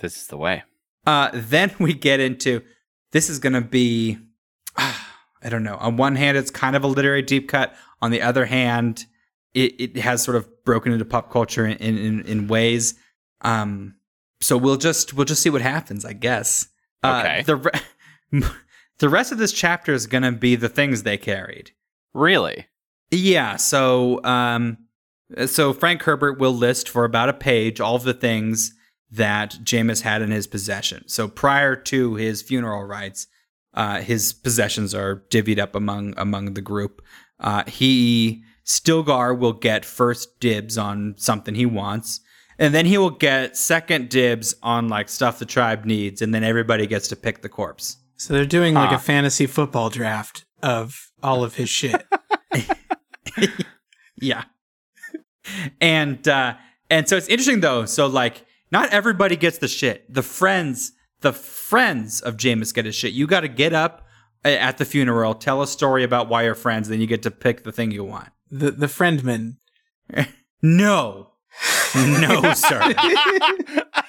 This 0.00 0.16
is 0.16 0.26
the 0.26 0.36
way. 0.36 0.64
Uh, 1.06 1.30
then 1.32 1.74
we 1.78 1.94
get 1.94 2.20
into 2.20 2.62
this 3.12 3.30
is 3.30 3.38
going 3.38 3.54
to 3.54 3.60
be, 3.62 4.18
I 4.76 5.48
don't 5.48 5.62
know. 5.62 5.76
On 5.76 5.96
one 5.96 6.16
hand, 6.16 6.36
it's 6.36 6.50
kind 6.50 6.76
of 6.76 6.84
a 6.84 6.86
literary 6.86 7.22
deep 7.22 7.48
cut. 7.48 7.74
On 8.02 8.10
the 8.10 8.20
other 8.20 8.44
hand, 8.44 9.06
it, 9.54 9.80
it 9.80 9.96
has 9.98 10.22
sort 10.22 10.36
of 10.36 10.64
broken 10.64 10.92
into 10.92 11.04
pop 11.04 11.30
culture 11.30 11.66
in, 11.66 11.76
in, 11.78 12.20
in 12.26 12.48
ways. 12.48 12.94
Um, 13.40 13.94
so 14.40 14.56
we'll 14.56 14.76
just 14.76 15.14
we'll 15.14 15.24
just 15.24 15.42
see 15.42 15.50
what 15.50 15.62
happens, 15.62 16.04
I 16.04 16.12
guess. 16.12 16.68
Uh, 17.02 17.22
Okay. 17.24 17.42
The 17.42 17.56
re- 17.56 18.42
the 18.98 19.08
rest 19.08 19.32
of 19.32 19.38
this 19.38 19.52
chapter 19.52 19.92
is 19.92 20.06
going 20.06 20.22
to 20.22 20.32
be 20.32 20.56
the 20.56 20.68
things 20.68 21.02
they 21.02 21.16
carried. 21.16 21.72
Really? 22.14 22.66
Yeah. 23.10 23.56
So, 23.56 24.22
um, 24.24 24.78
so 25.46 25.72
Frank 25.72 26.02
Herbert 26.02 26.38
will 26.38 26.54
list 26.54 26.88
for 26.88 27.04
about 27.04 27.28
a 27.28 27.34
page 27.34 27.80
all 27.80 27.96
of 27.96 28.02
the 28.02 28.14
things 28.14 28.74
that 29.10 29.58
Jamis 29.62 30.02
had 30.02 30.22
in 30.22 30.30
his 30.30 30.46
possession. 30.46 31.04
So 31.08 31.28
prior 31.28 31.76
to 31.76 32.14
his 32.14 32.42
funeral 32.42 32.84
rites, 32.84 33.26
uh, 33.74 34.00
his 34.00 34.32
possessions 34.32 34.94
are 34.94 35.24
divvied 35.30 35.58
up 35.58 35.74
among 35.74 36.14
among 36.16 36.54
the 36.54 36.60
group. 36.60 37.02
Uh, 37.38 37.64
he 37.66 38.42
Stilgar 38.64 39.38
will 39.38 39.52
get 39.52 39.84
first 39.84 40.40
dibs 40.40 40.76
on 40.76 41.14
something 41.16 41.54
he 41.54 41.66
wants, 41.66 42.20
and 42.58 42.74
then 42.74 42.86
he 42.86 42.98
will 42.98 43.10
get 43.10 43.56
second 43.56 44.08
dibs 44.08 44.54
on 44.62 44.88
like 44.88 45.08
stuff 45.08 45.38
the 45.38 45.46
tribe 45.46 45.84
needs, 45.84 46.20
and 46.20 46.34
then 46.34 46.44
everybody 46.44 46.86
gets 46.86 47.08
to 47.08 47.16
pick 47.16 47.40
the 47.40 47.48
corpse. 47.48 47.96
So 48.18 48.34
they're 48.34 48.44
doing 48.44 48.74
like 48.74 48.92
a 48.92 48.98
fantasy 48.98 49.46
football 49.46 49.88
draft 49.90 50.44
of 50.62 51.10
all 51.22 51.42
of 51.44 51.54
his 51.54 51.68
shit. 51.70 52.06
Yeah. 54.20 54.44
And 55.80 56.26
uh 56.26 56.54
and 56.90 57.08
so 57.08 57.16
it's 57.16 57.28
interesting 57.28 57.60
though. 57.60 57.84
So 57.84 58.06
like 58.08 58.44
not 58.70 58.90
everybody 58.90 59.36
gets 59.36 59.58
the 59.58 59.68
shit. 59.68 60.12
The 60.12 60.22
friends, 60.22 60.92
the 61.20 61.32
friends 61.32 62.20
of 62.20 62.36
Jamis 62.36 62.74
get 62.74 62.84
his 62.84 62.94
shit. 62.94 63.12
You 63.12 63.26
got 63.26 63.40
to 63.40 63.48
get 63.48 63.72
up 63.72 64.06
at 64.44 64.78
the 64.78 64.84
funeral, 64.84 65.34
tell 65.34 65.62
a 65.62 65.66
story 65.66 66.02
about 66.04 66.28
why 66.28 66.42
you're 66.42 66.54
friends, 66.54 66.88
then 66.88 67.00
you 67.00 67.06
get 67.06 67.22
to 67.22 67.30
pick 67.30 67.64
the 67.64 67.72
thing 67.72 67.90
you 67.92 68.04
want. 68.04 68.28
The 68.50 68.70
the 68.72 68.88
friendman. 68.88 69.58
No. 70.60 71.34
No, 71.94 72.52
sir. 72.52 72.92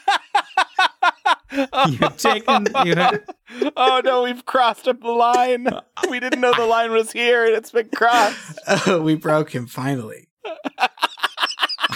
You've 1.52 2.18
taken 2.18 2.68
you 2.86 2.96
have, 2.96 3.24
oh 3.76 4.02
no, 4.04 4.24
we've 4.24 4.46
crossed 4.46 4.88
up 4.88 5.02
the 5.02 5.12
line. 5.12 5.68
We 6.10 6.20
didn't 6.20 6.42
know 6.42 6.54
the 6.54 6.66
line 6.66 6.92
was 6.92 7.12
here 7.12 7.46
and 7.46 7.56
it's 7.56 7.72
been 7.72 7.90
crossed. 7.90 8.60
Oh, 8.88 9.02
we 9.02 9.16
broke 9.16 9.54
him 9.54 9.66
finally. 9.66 10.28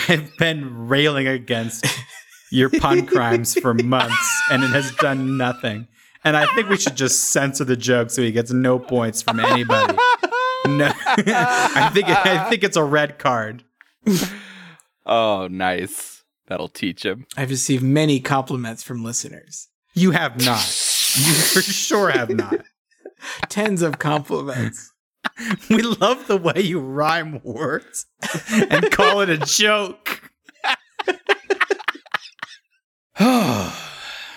I've 0.09 0.35
been 0.37 0.87
railing 0.87 1.27
against 1.27 1.85
your 2.51 2.69
pun 2.69 3.05
crimes 3.05 3.53
for 3.55 3.73
months, 3.73 4.41
and 4.51 4.63
it 4.63 4.71
has 4.71 4.91
done 4.95 5.37
nothing. 5.37 5.87
And 6.23 6.37
I 6.37 6.45
think 6.55 6.69
we 6.69 6.77
should 6.77 6.95
just 6.95 7.31
censor 7.31 7.63
the 7.63 7.75
joke 7.75 8.09
so 8.09 8.21
he 8.21 8.31
gets 8.31 8.51
no 8.51 8.79
points 8.79 9.21
from 9.21 9.39
anybody. 9.39 9.97
No, 10.67 10.91
I 11.05 11.91
think 11.93 12.07
I 12.07 12.49
think 12.49 12.63
it's 12.63 12.77
a 12.77 12.83
red 12.83 13.19
card. 13.19 13.63
Oh, 15.05 15.47
nice. 15.51 16.12
That'll 16.53 16.67
teach 16.67 17.03
him. 17.03 17.25
I've 17.35 17.49
received 17.49 17.81
many 17.81 18.19
compliments 18.19 18.83
from 18.83 19.03
listeners. 19.03 19.69
You 19.95 20.11
have 20.11 20.37
not. 20.37 20.59
You 21.15 21.33
for 21.33 21.61
sure 21.63 22.11
have 22.11 22.29
not. 22.29 22.63
Tens 23.49 23.81
of 23.81 23.97
compliments. 23.97 24.93
We 25.67 25.81
love 25.81 26.27
the 26.27 26.37
way 26.37 26.61
you 26.61 26.79
rhyme 26.79 27.41
words 27.43 28.05
and 28.51 28.91
call 28.91 29.21
it 29.21 29.31
a 29.31 29.39
joke. 29.39 30.29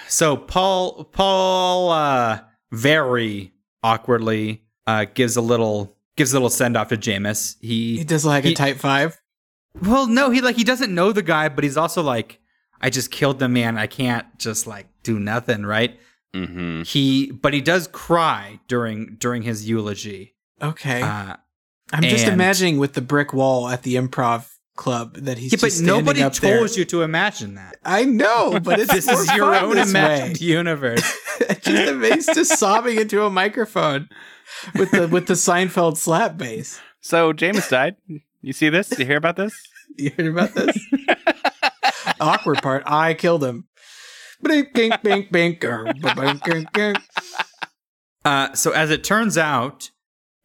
so 0.08 0.38
Paul 0.38 1.04
Paul 1.12 1.90
uh 1.90 2.40
very 2.72 3.52
awkwardly 3.82 4.62
uh 4.86 5.04
gives 5.12 5.36
a 5.36 5.42
little 5.42 5.98
gives 6.16 6.32
a 6.32 6.36
little 6.36 6.48
send 6.48 6.78
off 6.78 6.88
to 6.88 6.96
Jamis. 6.96 7.56
He 7.60 7.98
He 7.98 8.04
does 8.04 8.24
like 8.24 8.46
a 8.46 8.54
type 8.54 8.78
five. 8.78 9.20
Well 9.82 10.06
no, 10.06 10.30
he 10.30 10.40
like 10.40 10.56
he 10.56 10.64
doesn't 10.64 10.94
know 10.94 11.12
the 11.12 11.22
guy, 11.22 11.48
but 11.48 11.64
he's 11.64 11.76
also 11.76 12.02
like 12.02 12.40
I 12.80 12.90
just 12.90 13.10
killed 13.10 13.38
the 13.38 13.48
man. 13.48 13.78
I 13.78 13.86
can't 13.86 14.26
just 14.38 14.66
like 14.66 14.86
do 15.02 15.18
nothing, 15.18 15.64
right? 15.64 15.98
Mm-hmm. 16.34 16.82
He 16.82 17.30
but 17.32 17.54
he 17.54 17.60
does 17.60 17.86
cry 17.88 18.60
during 18.68 19.16
during 19.18 19.42
his 19.42 19.68
eulogy. 19.68 20.34
Okay. 20.60 21.02
Uh 21.02 21.36
I'm 21.92 22.02
just 22.02 22.26
imagining 22.26 22.78
with 22.78 22.94
the 22.94 23.00
brick 23.00 23.32
wall 23.32 23.68
at 23.68 23.82
the 23.84 23.94
improv 23.94 24.50
club 24.74 25.14
that 25.14 25.38
he's 25.38 25.52
Yeah, 25.52 25.58
but 25.60 25.70
standing 25.72 26.04
nobody 26.04 26.22
up 26.22 26.32
told 26.34 26.52
there. 26.68 26.78
you 26.78 26.84
to 26.86 27.02
imagine 27.02 27.54
that. 27.54 27.76
I 27.84 28.04
know, 28.04 28.58
but 28.62 28.80
it's 28.80 28.92
This 28.92 29.08
is 29.08 29.32
your 29.34 29.54
own 29.54 29.78
imagined 29.78 30.38
way. 30.38 30.46
universe. 30.46 31.16
just 31.62 31.88
amazed 31.90 32.34
to 32.34 32.44
sobbing 32.44 32.98
into 33.00 33.24
a 33.24 33.30
microphone 33.30 34.08
with 34.74 34.90
the 34.90 35.06
with 35.08 35.26
the 35.26 35.34
Seinfeld 35.34 35.96
slap 35.96 36.36
bass. 36.36 36.80
So 37.00 37.32
James 37.32 37.68
died. 37.68 37.96
You 38.46 38.52
see 38.52 38.68
this? 38.68 38.96
You 38.96 39.04
hear 39.04 39.16
about 39.16 39.34
this? 39.36 39.52
You 39.98 40.10
heard 40.16 40.26
about 40.26 40.52
this? 40.54 40.76
Awkward 42.20 42.60
part. 42.60 42.82
I 42.86 43.14
killed 43.14 43.42
him. 43.42 43.66
Bink, 44.42 44.74
bink, 44.74 45.00
bink, 45.02 45.32
bink, 45.32 45.60
bink, 45.60 46.44
bink, 46.44 46.72
bink. 46.72 46.98
Uh, 48.24 48.52
so 48.52 48.72
as 48.72 48.90
it 48.90 49.02
turns 49.04 49.38
out, 49.38 49.90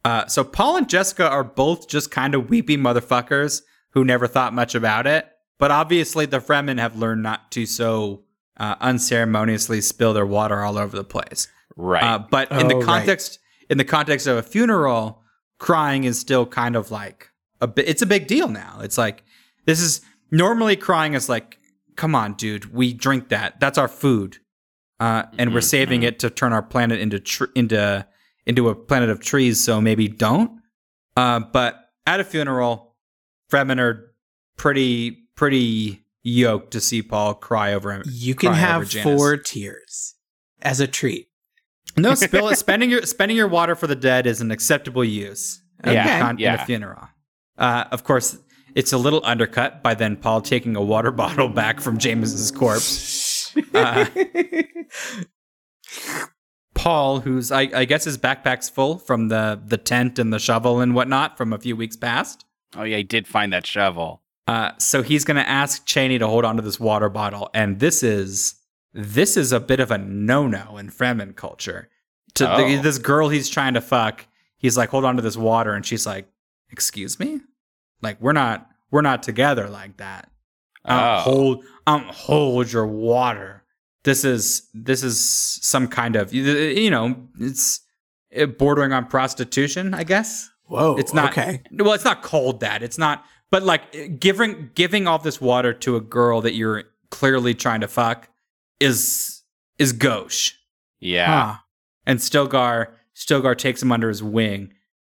uh, 0.04 0.26
so 0.26 0.42
Paul 0.42 0.76
and 0.78 0.88
Jessica 0.88 1.28
are 1.28 1.44
both 1.44 1.86
just 1.88 2.10
kind 2.10 2.34
of 2.34 2.48
weepy 2.50 2.76
motherfuckers 2.76 3.62
who 3.90 4.04
never 4.04 4.26
thought 4.26 4.54
much 4.54 4.74
about 4.74 5.06
it. 5.06 5.28
But 5.58 5.70
obviously, 5.70 6.24
the 6.24 6.38
Fremen 6.38 6.78
have 6.78 6.96
learned 6.96 7.22
not 7.22 7.50
to 7.52 7.66
so 7.66 8.22
uh, 8.56 8.76
unceremoniously 8.80 9.80
spill 9.80 10.14
their 10.14 10.24
water 10.26 10.62
all 10.62 10.78
over 10.78 10.96
the 10.96 11.04
place. 11.04 11.46
Right. 11.76 12.02
Uh, 12.02 12.18
but 12.30 12.50
in 12.52 12.66
Oh, 12.66 12.68
the 12.68 12.76
right. 12.76 12.84
context, 12.84 13.38
in 13.68 13.76
the 13.76 13.84
context 13.84 14.26
of 14.26 14.36
a 14.38 14.42
funeral, 14.42 15.22
crying 15.58 16.04
is 16.04 16.18
still 16.18 16.46
kind 16.46 16.74
of 16.76 16.90
like 16.90 17.28
a 17.62 17.66
bi- 17.66 17.84
it's 17.86 18.02
a 18.02 18.06
big 18.06 18.26
deal 18.26 18.48
now. 18.48 18.80
It's 18.82 18.98
like 18.98 19.24
this 19.64 19.80
is 19.80 20.00
normally 20.30 20.76
crying 20.76 21.14
is 21.14 21.28
like, 21.28 21.58
come 21.96 22.14
on, 22.14 22.34
dude, 22.34 22.74
we 22.74 22.92
drink 22.92 23.28
that. 23.30 23.58
That's 23.60 23.78
our 23.78 23.88
food, 23.88 24.38
uh, 25.00 25.22
and 25.38 25.54
we're 25.54 25.60
Mhm, 25.60 25.64
saving 25.76 26.02
it 26.02 26.18
to 26.20 26.28
turn 26.30 26.52
our 26.52 26.62
planet 26.62 27.00
into 27.00 27.18
tr- 27.20 27.52
into 27.54 28.06
into 28.46 28.68
a 28.68 28.74
planet 28.74 29.08
of 29.08 29.20
trees. 29.20 29.62
So 29.62 29.80
maybe 29.80 30.08
don't. 30.08 30.60
Uh, 31.16 31.40
but 31.40 31.78
at 32.06 32.20
a 32.20 32.24
funeral, 32.24 32.96
Fremen 33.50 33.78
are 33.78 34.12
pretty 34.56 35.18
pretty 35.36 36.04
yoked 36.24 36.72
to 36.72 36.80
see 36.80 37.02
Paul 37.02 37.34
cry 37.34 37.72
over 37.74 37.92
him. 37.92 38.02
You 38.06 38.34
can 38.34 38.52
have 38.54 38.90
four 38.90 39.36
tears 39.36 40.14
as 40.62 40.78
a 40.80 40.86
treat. 40.86 41.28
No, 41.96 42.14
spill 42.14 42.48
it. 42.50 42.56
spending 42.56 42.90
your 42.90 43.02
spending 43.02 43.36
your 43.36 43.48
water 43.48 43.74
for 43.74 43.86
the 43.86 43.96
dead 43.96 44.26
is 44.26 44.40
an 44.40 44.50
acceptable 44.50 45.04
use. 45.04 45.60
in 45.84 45.92
Yeah, 45.94 46.18
the 46.18 46.24
con- 46.24 46.34
in 46.36 46.38
yeah. 46.38 46.62
a 46.62 46.64
funeral. 46.64 47.08
Uh, 47.62 47.84
of 47.92 48.04
course, 48.04 48.36
it's 48.74 48.92
a 48.92 48.98
little 48.98 49.20
undercut 49.24 49.82
by 49.82 49.94
then 49.94 50.16
Paul 50.16 50.40
taking 50.42 50.76
a 50.76 50.82
water 50.82 51.10
bottle 51.22 51.48
back 51.48 51.80
from 51.80 51.96
James's 51.98 52.50
corpse. 52.50 53.56
Uh, 53.74 54.06
Paul, 56.74 57.20
who's 57.20 57.52
I, 57.52 57.68
I 57.74 57.84
guess 57.84 58.04
his 58.04 58.18
backpack's 58.18 58.68
full 58.68 58.98
from 58.98 59.28
the 59.28 59.60
the 59.64 59.76
tent 59.76 60.18
and 60.18 60.32
the 60.32 60.38
shovel 60.38 60.80
and 60.80 60.94
whatnot 60.94 61.36
from 61.36 61.52
a 61.52 61.58
few 61.58 61.76
weeks 61.76 61.96
past. 61.96 62.44
oh 62.76 62.82
yeah, 62.82 62.96
he 62.98 63.02
did 63.02 63.26
find 63.28 63.52
that 63.52 63.66
shovel. 63.66 64.22
Uh, 64.48 64.72
so 64.78 65.02
he's 65.02 65.24
gonna 65.24 65.40
ask 65.40 65.86
Chani 65.86 66.18
to 66.18 66.26
hold 66.26 66.44
on 66.44 66.56
to 66.56 66.62
this 66.62 66.80
water 66.80 67.08
bottle, 67.08 67.50
and 67.54 67.78
this 67.78 68.02
is 68.02 68.54
this 68.94 69.36
is 69.36 69.52
a 69.52 69.60
bit 69.60 69.80
of 69.80 69.90
a 69.90 69.98
no 69.98 70.46
no 70.46 70.78
in 70.78 70.88
Fremen 70.90 71.36
culture. 71.36 71.88
To 72.34 72.44
the, 72.44 72.52
Oh. 72.78 72.82
this 72.82 72.96
girl 72.98 73.28
he's 73.28 73.50
trying 73.50 73.74
to 73.74 73.82
fuck, 73.82 74.26
he's 74.56 74.76
like, 74.78 74.88
hold 74.88 75.04
on 75.04 75.16
to 75.16 75.22
this 75.22 75.36
water, 75.36 75.74
and 75.74 75.84
she's 75.84 76.06
like, 76.06 76.26
excuse 76.70 77.20
me, 77.20 77.40
like 78.02 78.20
we're 78.20 78.32
not 78.32 78.68
we're 78.90 79.02
not 79.02 79.22
together 79.22 79.68
like 79.68 79.96
that. 79.98 80.28
I 80.84 80.96
don't 81.00 81.18
Oh. 81.18 81.20
hold 81.22 81.64
I 81.86 81.98
don't 81.98 82.10
hold 82.14 82.72
your 82.72 82.86
water. 82.86 83.62
This 84.04 84.24
is 84.24 84.68
this 84.74 85.02
is 85.02 85.18
some 85.62 85.86
kind 85.88 86.16
of 86.16 86.34
you- 86.34 86.42
you 86.44 86.90
know 86.90 87.28
it's 87.38 87.80
uh, 88.36 88.46
bordering 88.46 88.92
on 88.92 89.06
prostitution, 89.06 89.94
I 89.94 90.04
guess 90.04 90.50
Whoa. 90.66 90.96
it's 90.96 91.14
not 91.14 91.30
okay. 91.32 91.62
well 91.72 91.92
it's 91.92 92.04
not 92.04 92.22
called 92.22 92.60
that 92.60 92.82
it's 92.82 92.98
not 92.98 93.24
but 93.50 93.62
like 93.62 94.18
giving 94.18 94.70
giving 94.74 95.06
all 95.06 95.18
this 95.18 95.40
water 95.40 95.72
to 95.74 95.96
a 95.96 96.00
girl 96.00 96.40
that 96.40 96.54
you're 96.54 96.84
clearly 97.10 97.54
trying 97.54 97.80
to 97.82 97.88
fuck 97.88 98.28
is 98.80 99.42
is 99.78 99.92
gauche 99.92 100.52
Yeah. 101.00 101.26
Huh. 101.52 101.58
and 102.06 102.18
stilgar 102.20 102.88
stilgar 103.14 103.56
takes 103.56 103.82
him 103.82 103.92
under 103.92 104.08
his 104.08 104.22
wing 104.22 104.72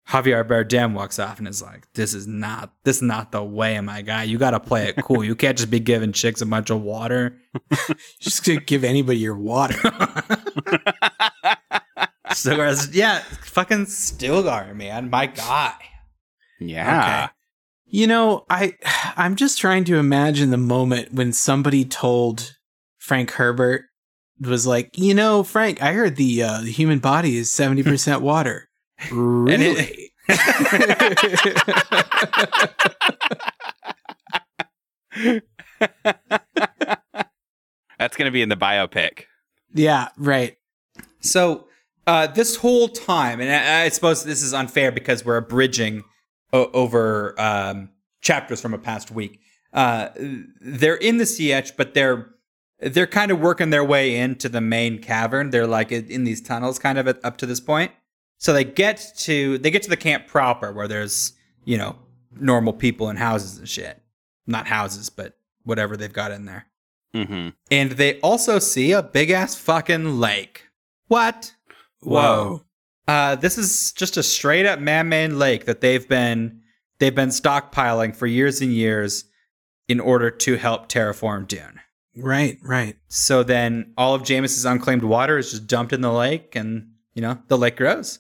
javier 0.10 0.44
bardem 0.46 0.94
walks 0.94 1.18
off 1.18 1.40
and 1.40 1.48
is 1.48 1.62
like 1.62 1.88
this 1.94 2.14
is 2.14 2.28
not 2.28 2.74
this 2.84 2.98
is 2.98 3.02
not 3.02 3.32
the 3.32 3.42
way 3.44 3.80
my 3.80 4.02
guy 4.02 4.24
you 4.24 4.38
gotta 4.38 4.60
play 4.60 4.88
it 4.88 4.96
cool 5.04 5.24
you 5.24 5.36
can't 5.36 5.58
just 5.58 5.72
be 5.72 5.80
giving 5.80 6.12
chicks 6.12 6.42
a 6.42 6.46
bunch 6.46 6.70
of 6.70 6.82
water 6.82 7.38
Just 8.20 8.44
to 8.46 8.60
give 8.60 8.84
anybody 8.84 9.20
your 9.20 9.38
water. 9.38 9.76
stilgar's 12.30 12.96
yeah 12.96 13.20
fucking 13.44 13.86
stilgar 13.86 14.76
man 14.76 15.10
my 15.10 15.26
guy 15.28 15.76
Yeah. 16.60 17.26
Okay. 17.26 17.34
You 17.86 18.08
know, 18.08 18.46
I 18.50 18.74
I'm 19.16 19.36
just 19.36 19.60
trying 19.60 19.84
to 19.86 19.98
imagine 19.98 20.50
the 20.50 20.58
moment 20.58 21.14
when 21.14 21.32
somebody 21.32 21.86
told 21.86 22.56
Frank 22.98 23.32
Herbert 23.32 23.84
was 24.42 24.66
like, 24.66 24.98
you 24.98 25.14
know, 25.14 25.44
Frank, 25.44 25.80
I 25.82 25.94
heard 25.94 26.16
the 26.16 26.42
uh, 26.42 26.62
the 26.62 26.72
human 26.72 26.98
body 26.98 27.38
is 27.38 27.52
seventy 27.52 27.84
percent 27.84 28.22
water. 28.24 28.68
Really? 29.12 30.12
That's 38.00 38.18
gonna 38.18 38.32
be 38.32 38.42
in 38.42 38.50
the 38.50 38.56
biopic. 38.58 39.24
yeah, 39.74 40.10
right. 40.18 40.58
So 41.22 41.68
uh, 42.06 42.28
this 42.28 42.58
whole 42.58 42.90
time, 42.90 43.40
and 43.40 43.52
I, 43.52 43.84
I 43.86 43.90
suppose 43.90 44.24
this 44.24 44.42
is 44.42 44.54
unfair 44.54 44.92
because 44.92 45.24
we're 45.24 45.38
abridging 45.38 46.04
o- 46.52 46.70
over 46.74 47.40
um, 47.40 47.90
chapters 48.22 48.60
from 48.62 48.74
a 48.74 48.78
past 48.78 49.10
week. 49.12 49.40
Uh, 49.72 50.10
they're 50.60 50.96
in 50.96 51.18
the 51.18 51.24
Sietch, 51.24 51.72
but 51.78 51.94
they're 51.94 52.30
they're 52.80 53.08
kind 53.08 53.32
of 53.32 53.40
working 53.40 53.70
their 53.70 53.84
way 53.84 54.18
into 54.18 54.50
the 54.50 54.62
main 54.62 55.00
cavern. 55.00 55.52
They're 55.52 55.68
like 55.68 55.92
in 55.92 56.08
in 56.08 56.24
these 56.26 56.42
tunnels, 56.42 56.80
kind 56.80 56.98
of 56.98 57.08
at, 57.08 57.24
up 57.24 57.38
to 57.38 57.46
this 57.46 57.60
point. 57.60 57.92
So 58.44 58.52
they 58.52 58.66
get 58.66 59.14
to 59.20 59.58
they 59.60 59.72
get 59.72 59.84
to 59.84 59.90
the 59.90 59.96
camp 59.96 60.28
proper, 60.28 60.74
where 60.74 60.90
there's 60.90 61.32
you 61.64 61.78
know 61.78 61.96
normal 62.38 62.74
people 62.74 63.08
and 63.08 63.18
houses 63.18 63.58
and 63.58 63.70
shit. 63.70 64.02
Not 64.46 64.68
houses, 64.68 65.10
but 65.10 65.38
whatever 65.64 65.96
they've 65.96 66.12
got 66.12 66.32
in 66.32 66.44
there. 66.44 66.66
Mm-hmm. 67.16 67.50
And 67.72 67.92
they 67.92 68.20
also 68.20 68.60
see 68.60 68.92
a 68.92 69.02
big 69.02 69.30
ass 69.30 69.56
fucking 69.56 70.20
lake. 70.20 70.68
What? 71.08 71.56
Whoa. 72.02 72.66
Uh, 73.08 73.36
this 73.36 73.58
is 73.58 73.94
just 73.94 74.18
a 74.18 74.24
straight 74.24 74.66
up 74.66 74.80
man-made 74.80 75.32
lake 75.32 75.64
that 75.64 75.80
they've 75.80 76.06
been 76.06 76.60
they've 77.00 77.16
been 77.16 77.30
stockpiling 77.30 78.14
for 78.14 78.28
years 78.28 78.60
and 78.60 78.74
years 78.74 79.24
in 79.88 80.02
order 80.02 80.30
to 80.30 80.58
help 80.58 80.90
terraform 80.90 81.48
Dune. 81.48 81.80
Right, 82.18 82.58
right. 82.62 82.98
So 83.08 83.44
then 83.44 83.94
all 83.98 84.16
of 84.16 84.24
Jamis's 84.24 84.66
unclaimed 84.66 85.04
water 85.04 85.38
is 85.38 85.52
just 85.52 85.66
dumped 85.66 85.94
in 85.94 86.02
the 86.02 86.12
lake, 86.12 86.58
and 86.58 86.90
you 87.14 87.22
know 87.22 87.40
the 87.48 87.58
lake 87.58 87.78
grows. 87.78 88.20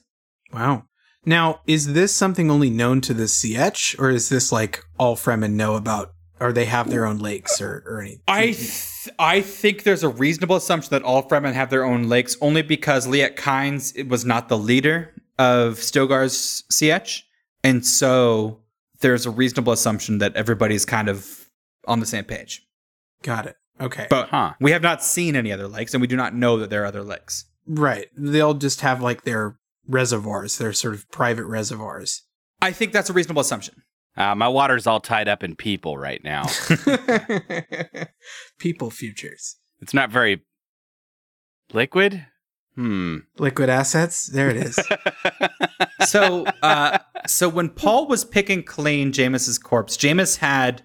Wow. 0.53 0.85
Now, 1.25 1.61
is 1.67 1.93
this 1.93 2.13
something 2.15 2.51
only 2.51 2.69
known 2.69 2.99
to 3.01 3.13
the 3.13 3.23
Sietch, 3.23 3.97
or 3.99 4.09
is 4.09 4.29
this 4.29 4.51
like 4.51 4.83
all 4.97 5.15
Fremen 5.15 5.53
know 5.53 5.75
about, 5.75 6.13
or 6.39 6.51
they 6.51 6.65
have 6.65 6.89
their 6.89 7.05
own 7.05 7.17
lakes 7.19 7.61
or, 7.61 7.83
or 7.87 8.01
anything? 8.01 8.21
I 8.27 8.47
th- 8.51 8.89
I 9.19 9.41
think 9.41 9.83
there's 9.83 10.03
a 10.03 10.09
reasonable 10.09 10.55
assumption 10.57 10.89
that 10.91 11.03
all 11.03 11.23
Fremen 11.27 11.53
have 11.53 11.69
their 11.69 11.85
own 11.85 12.09
lakes, 12.09 12.35
only 12.41 12.61
because 12.61 13.07
Liet 13.07 13.35
Kynes 13.37 14.07
was 14.09 14.25
not 14.25 14.49
the 14.49 14.57
leader 14.57 15.13
of 15.39 15.75
Stilgar's 15.75 16.63
Sietch, 16.71 17.21
and 17.63 17.85
so 17.85 18.59
there's 18.99 19.25
a 19.25 19.31
reasonable 19.31 19.73
assumption 19.73 20.17
that 20.19 20.35
everybody's 20.35 20.85
kind 20.85 21.07
of 21.09 21.49
on 21.87 21.99
the 22.01 22.05
same 22.05 22.23
page. 22.25 22.61
Got 23.21 23.45
it. 23.47 23.55
Okay. 23.81 24.07
But 24.09 24.29
Huh. 24.29 24.53
we 24.59 24.71
have 24.71 24.81
not 24.81 25.03
seen 25.03 25.35
any 25.37 25.51
other 25.51 25.67
lakes, 25.67 25.93
and 25.93 26.01
we 26.01 26.07
do 26.07 26.15
not 26.17 26.35
know 26.35 26.57
that 26.57 26.69
there 26.69 26.83
are 26.83 26.85
other 26.85 27.03
lakes. 27.03 27.45
right. 27.65 28.07
They'll 28.17 28.53
just 28.53 28.81
have 28.81 29.01
like 29.01 29.23
their 29.23 29.57
reservoirs, 29.87 30.57
They're 30.57 30.73
sort 30.73 30.93
of 30.93 31.09
private 31.11 31.45
reservoirs. 31.45 32.23
I 32.61 32.71
think 32.71 32.93
that's 32.93 33.09
a 33.09 33.13
reasonable 33.13 33.41
assumption. 33.41 33.83
Uh, 34.15 34.35
my 34.35 34.47
water's 34.47 34.85
all 34.85 34.99
tied 34.99 35.27
up 35.27 35.43
in 35.43 35.55
people 35.55 35.97
right 35.97 36.23
now. 36.23 36.45
People 38.59 38.91
futures. 38.91 39.57
it's 39.81 39.93
not 39.93 40.11
very 40.11 40.43
liquid. 41.73 42.25
Hmm. 42.75 43.17
Liquid 43.37 43.69
assets. 43.69 44.27
There 44.27 44.49
it 44.49 44.57
is. 44.57 44.79
So, 46.05 46.45
uh, 46.61 46.97
so 47.27 47.47
when 47.47 47.69
Paul 47.69 48.07
was 48.07 48.25
picking 48.25 48.61
clean 48.63 49.13
Jamis's 49.13 49.57
corpse, 49.57 49.95
Jamis 49.95 50.37
had 50.37 50.83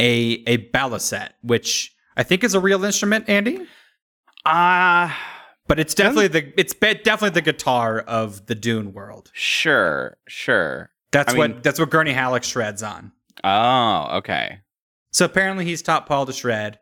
a 0.00 0.42
a 0.46 0.58
baliset, 0.72 1.30
which 1.42 1.94
I 2.16 2.24
think 2.24 2.42
is 2.42 2.54
a 2.54 2.60
real 2.60 2.84
instrument, 2.84 3.28
Andy. 3.28 3.64
Ah, 4.44 5.16
But 5.68 5.78
it's 5.80 5.94
definitely 5.94 6.28
the 6.28 6.58
it's 6.60 6.74
definitely 6.74 7.30
the 7.30 7.42
guitar 7.42 7.98
of 8.00 8.46
the 8.46 8.54
Dune 8.54 8.92
world. 8.92 9.30
sure, 9.34 10.16
sure. 10.28 10.90
That's 11.12 11.34
I 11.34 11.38
what 11.38 11.50
mean- 11.50 11.60
that's 11.62 11.78
what 11.80 11.90
Gurney 11.90 12.12
Halleck 12.12 12.44
shreds 12.44 12.82
on. 12.82 13.12
Oh, 13.44 14.08
okay. 14.18 14.60
So 15.12 15.24
apparently 15.24 15.64
he's 15.64 15.82
taught 15.82 16.06
Paul 16.06 16.26
to 16.26 16.32
shred, 16.32 16.78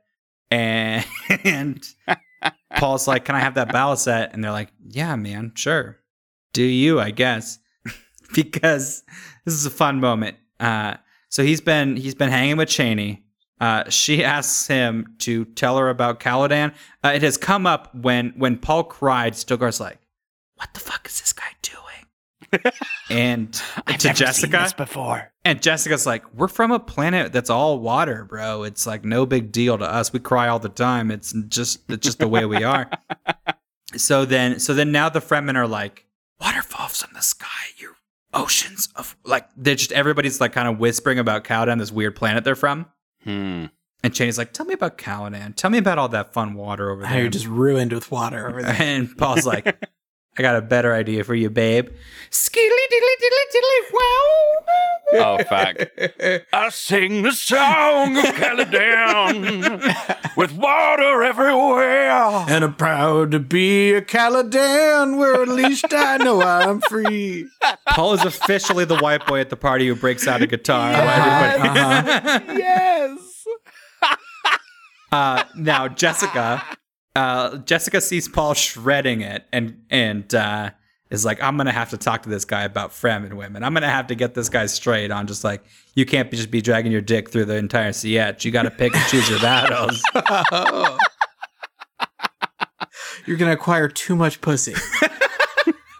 and, 0.50 1.04
and 1.44 1.84
Paul's 2.76 3.06
like, 3.08 3.24
"Can 3.24 3.34
I 3.36 3.40
have 3.40 3.54
that 3.54 3.68
baliset?" 3.68 4.32
And 4.32 4.42
they're 4.42 4.50
like, 4.50 4.70
"Yeah, 4.86 5.14
man, 5.16 5.52
sure. 5.54 5.98
Do 6.52 6.62
you? 6.62 7.00
I 7.00 7.10
guess." 7.10 7.58
because 8.34 9.02
this 9.44 9.54
is 9.54 9.66
a 9.66 9.70
fun 9.70 10.00
moment. 10.00 10.36
Uh, 10.60 10.94
so 11.28 11.42
he's 11.42 11.60
been 11.60 11.96
he's 11.96 12.14
been 12.14 12.30
hanging 12.30 12.56
with 12.56 12.68
Chani. 12.68 13.22
Uh, 13.60 13.88
she 13.90 14.24
asks 14.24 14.66
him 14.66 15.14
to 15.18 15.44
tell 15.44 15.78
her 15.78 15.88
about 15.88 16.20
Caladan. 16.20 16.74
Uh, 17.02 17.12
it 17.14 17.22
has 17.22 17.36
come 17.36 17.66
up 17.66 17.94
when 17.94 18.30
when 18.36 18.58
Paul 18.58 18.84
cried. 18.84 19.34
Stilgar's 19.34 19.80
like, 19.80 19.98
"What 20.56 20.74
the 20.74 20.80
fuck 20.80 21.06
is 21.06 21.20
this 21.20 21.32
guy 21.32 21.44
doing?" 21.62 21.80
and 23.10 23.52
to 23.52 24.12
Jessica, 24.12 24.72
before. 24.76 25.32
and 25.44 25.60
Jessica's 25.60 26.06
like, 26.06 26.32
"We're 26.34 26.48
from 26.48 26.70
a 26.70 26.78
planet 26.78 27.32
that's 27.32 27.50
all 27.50 27.80
water, 27.80 28.24
bro. 28.24 28.62
It's 28.62 28.86
like 28.86 29.04
no 29.04 29.26
big 29.26 29.50
deal 29.50 29.78
to 29.78 29.84
us. 29.84 30.12
We 30.12 30.20
cry 30.20 30.48
all 30.48 30.58
the 30.58 30.68
time. 30.68 31.10
It's 31.10 31.32
just 31.48 31.90
it's 31.90 32.04
just 32.04 32.18
the 32.18 32.28
way 32.28 32.44
we 32.44 32.62
are." 32.62 32.88
so 33.96 34.24
then 34.24 34.60
so 34.60 34.74
then 34.74 34.92
now 34.92 35.08
the 35.08 35.20
Fremen 35.20 35.56
are 35.56 35.66
like, 35.66 36.06
"Waterfalls 36.40 37.02
from 37.02 37.14
the 37.14 37.22
sky. 37.22 37.46
You're 37.76 37.96
oceans 38.32 38.88
of 38.96 39.16
like 39.24 39.48
they're 39.56 39.74
just 39.76 39.92
everybody's 39.92 40.40
like 40.40 40.52
kind 40.52 40.68
of 40.68 40.78
whispering 40.78 41.18
about 41.18 41.44
Caladan, 41.44 41.78
this 41.78 41.92
weird 41.92 42.14
planet 42.16 42.44
they're 42.44 42.54
from." 42.54 42.86
Hmm. 43.24 43.66
And 44.02 44.12
Chani's 44.12 44.36
like, 44.36 44.52
"Tell 44.52 44.66
me 44.66 44.74
about 44.74 44.98
Caladan. 44.98 45.56
Tell 45.56 45.70
me 45.70 45.78
about 45.78 45.96
all 45.98 46.08
that 46.10 46.32
fun 46.34 46.54
water 46.54 46.90
over 46.90 47.04
How 47.06 47.14
there." 47.14 47.22
you're 47.22 47.30
just 47.30 47.46
ruined 47.46 47.92
with 47.92 48.10
water 48.10 48.48
over 48.48 48.62
there. 48.62 48.76
and 48.78 49.16
Paul's 49.16 49.46
like, 49.46 49.82
"I 50.38 50.42
got 50.42 50.56
a 50.56 50.62
better 50.62 50.94
idea 50.94 51.24
for 51.24 51.34
you, 51.34 51.50
babe." 51.50 51.88
Skilly 52.30 52.68
diddly 52.92 53.16
diddly 53.22 53.46
diddly 53.54 53.80
wow. 53.92 54.30
Oh 55.16 55.38
fuck! 55.44 55.76
I 56.52 56.68
sing 56.70 57.22
the 57.22 57.30
song 57.30 58.16
of 58.16 58.24
Caladan 58.24 59.80
with 60.36 60.50
water 60.52 61.22
everywhere. 61.22 62.10
And 62.48 62.64
I'm 62.64 62.74
proud 62.74 63.30
to 63.32 63.38
be 63.38 63.92
a 63.94 64.02
Caladan, 64.02 65.16
where 65.18 65.40
at 65.42 65.48
least 65.48 65.86
I 65.92 66.16
know 66.16 66.42
I'm 66.42 66.80
free. 66.82 67.46
Paul 67.90 68.14
is 68.14 68.24
officially 68.24 68.84
the 68.84 68.98
white 68.98 69.24
boy 69.26 69.38
at 69.40 69.50
the 69.50 69.56
party 69.56 69.86
who 69.86 69.94
breaks 69.94 70.26
out 70.26 70.42
a 70.42 70.46
guitar. 70.48 70.90
while 70.92 71.08
Uh-huh, 71.08 72.30
everybody- 72.40 72.58
Yes. 72.62 73.46
uh, 75.12 75.44
now 75.56 75.86
Jessica, 75.88 76.62
uh, 77.16 77.58
Jessica 77.58 78.00
sees 78.00 78.28
Paul 78.28 78.54
shredding 78.54 79.20
it, 79.20 79.44
and 79.52 79.82
and 79.90 80.34
uh, 80.34 80.70
is 81.10 81.24
like, 81.24 81.42
"I'm 81.42 81.56
gonna 81.56 81.72
have 81.72 81.90
to 81.90 81.96
talk 81.96 82.22
to 82.22 82.28
this 82.28 82.44
guy 82.44 82.62
about 82.62 82.90
Fremen 82.90 83.34
women. 83.34 83.62
I'm 83.62 83.72
gonna 83.74 83.90
have 83.90 84.08
to 84.08 84.14
get 84.14 84.34
this 84.34 84.48
guy 84.48 84.66
straight 84.66 85.10
on 85.10 85.26
just 85.26 85.44
like 85.44 85.64
you 85.94 86.04
can't 86.06 86.30
be, 86.30 86.36
just 86.36 86.50
be 86.50 86.60
dragging 86.60 86.92
your 86.92 87.00
dick 87.00 87.30
through 87.30 87.44
the 87.46 87.56
entire 87.56 87.90
Sietch. 87.90 88.44
You 88.44 88.50
got 88.50 88.62
to 88.62 88.70
pick 88.70 88.94
and 88.94 89.04
choose 89.06 89.28
your 89.30 89.40
battles." 89.40 90.02
You're 93.26 93.36
gonna 93.38 93.52
acquire 93.52 93.88
too 93.88 94.16
much 94.16 94.40
pussy. 94.40 94.74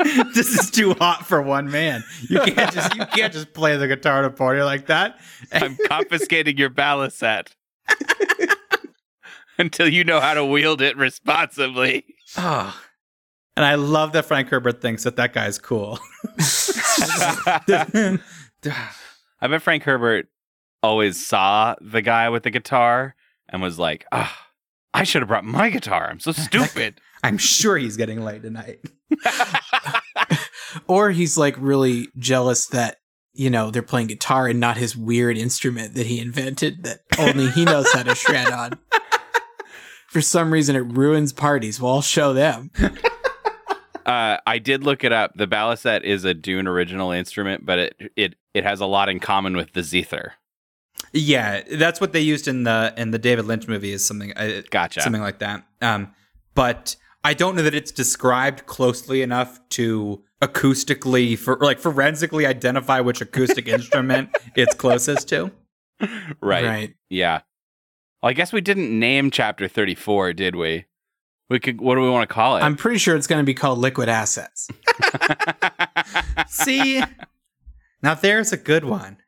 this 0.35 0.49
is 0.59 0.71
too 0.71 0.95
hot 0.95 1.27
for 1.27 1.41
one 1.41 1.71
man. 1.71 2.05
You 2.29 2.41
can't 2.41 2.73
just 2.73 2.95
you 2.95 3.07
can't 3.07 3.33
just 3.33 3.55
play 3.55 3.77
the 3.77 3.89
guitar 3.89 4.19
at 4.21 4.25
a 4.27 4.31
party 4.31 4.63
like 4.63 4.87
that. 4.87 5.19
I'm 5.53 5.77
confiscating 5.87 6.59
your 6.59 6.71
baliset 6.71 7.55
until 9.59 9.89
you 9.89 10.05
know 10.05 10.21
how 10.21 10.35
to 10.35 10.45
wield 10.45 10.83
it 10.83 10.97
responsibly. 10.97 12.05
Oh. 12.37 12.79
And 13.57 13.65
I 13.65 13.77
love 13.77 14.13
that 14.13 14.25
Frank 14.25 14.49
Herbert 14.49 14.81
thinks 14.83 15.05
that 15.05 15.17
that 15.17 15.33
guy's 15.33 15.59
cool. 15.59 15.99
I 19.41 19.49
bet 19.49 19.63
Frank 19.63 19.85
Herbert 19.85 20.27
always 20.83 21.25
saw 21.25 21.77
the 21.81 22.03
guy 22.03 22.29
with 22.29 22.43
the 22.43 22.51
guitar 22.51 23.15
and 23.49 23.63
was 23.63 23.79
like, 23.79 24.07
"Ah, 24.11 24.49
I 24.93 25.05
should 25.05 25.23
have 25.23 25.29
brought 25.29 25.45
my 25.45 25.71
guitar. 25.71 26.09
I'm 26.11 26.19
so 26.19 26.33
stupid." 26.33 27.01
I'm 27.23 27.39
sure 27.39 27.79
he's 27.79 27.97
getting 27.97 28.23
laid 28.23 28.43
tonight. 28.43 28.81
or 30.87 31.11
he's 31.11 31.39
like 31.39 31.55
really 31.59 32.09
jealous 32.19 32.67
that 32.67 32.99
you 33.33 33.49
know 33.51 33.71
they're 33.71 33.83
playing 33.83 34.09
guitar 34.09 34.47
and 34.47 34.61
not 34.61 34.77
his 34.77 34.97
weird 34.97 35.39
instrument 35.39 35.95
that 35.95 36.07
he 36.07 36.21
invented 36.21 36.85
that 36.85 37.01
only 37.19 37.51
he 37.51 37.65
knows 37.65 37.91
how 37.93 38.03
to 38.03 38.15
shred 38.15 38.53
on. 38.53 38.79
For 40.15 40.21
some 40.21 40.53
reason, 40.53 40.77
it 40.77 40.87
ruins 40.87 41.33
parties. 41.33 41.81
Well, 41.81 41.95
I'll 41.95 42.01
show 42.03 42.33
them. 42.33 42.71
Uh, 44.07 44.37
I 44.47 44.59
did 44.59 44.85
look 44.85 45.03
it 45.03 45.13
up. 45.15 45.33
The 45.35 45.47
baliset 45.47 46.03
is 46.03 46.25
a 46.25 46.35
Dune 46.35 46.67
original 46.67 47.11
instrument, 47.11 47.65
but 47.65 47.79
it 47.79 48.13
it 48.17 48.35
it 48.53 48.63
has 48.63 48.81
a 48.81 48.85
lot 48.85 49.09
in 49.09 49.19
common 49.19 49.57
with 49.57 49.73
the 49.73 49.83
zither. 49.83 50.35
Yeah, 51.15 51.63
that's 51.73 52.03
what 52.03 52.13
they 52.13 52.21
used 52.21 52.47
in 52.47 52.65
the 52.65 52.93
in 52.99 53.13
the 53.13 53.19
David 53.19 53.47
Lynch 53.47 53.67
movie 53.67 53.93
is 53.93 54.05
something 54.07 54.37
uh, 54.37 54.61
Gotcha. 54.71 55.01
something 55.01 55.23
like 55.23 55.39
that. 55.39 55.65
Um, 55.81 56.13
but 56.55 56.97
I 57.25 57.33
don't 57.33 57.57
know 57.57 57.63
that 57.63 57.75
it's 57.75 57.91
described 57.91 58.67
closely 58.67 59.23
enough 59.23 59.59
to 59.71 60.23
acoustically 60.43 61.39
for 61.39 61.57
like 61.63 61.79
forensically 61.79 62.45
identify 62.45 63.01
which 63.01 63.23
acoustic 63.23 63.69
instrument 63.79 64.29
it's 64.55 64.75
closest 64.75 65.31
to. 65.31 65.51
Right. 66.43 66.67
Right. 66.67 66.95
Yeah. 67.09 67.41
Well, 68.25 68.31
I 68.31 68.33
guess 68.33 68.55
we 68.55 68.63
didn't 68.63 68.99
name 68.99 69.31
chapter 69.31 69.69
34, 69.69 70.33
did 70.33 70.57
we? 70.57 70.87
We 71.51 71.61
could 71.61 71.79
what 71.83 71.97
do 71.97 72.01
we 72.01 72.09
want 72.09 72.27
to 72.27 72.35
call 72.35 72.57
it? 72.57 72.63
I'm 72.63 72.75
pretty 72.75 72.97
sure 72.97 73.17
it's 73.17 73.27
going 73.27 73.43
to 73.43 73.45
be 73.45 73.53
called 73.53 73.79
Liquid 73.79 74.09
Assets. 74.09 74.67
See, 76.49 77.03
now 78.03 78.15
there's 78.15 78.51
a 78.51 78.57
good 78.57 78.87
one. 78.87 79.19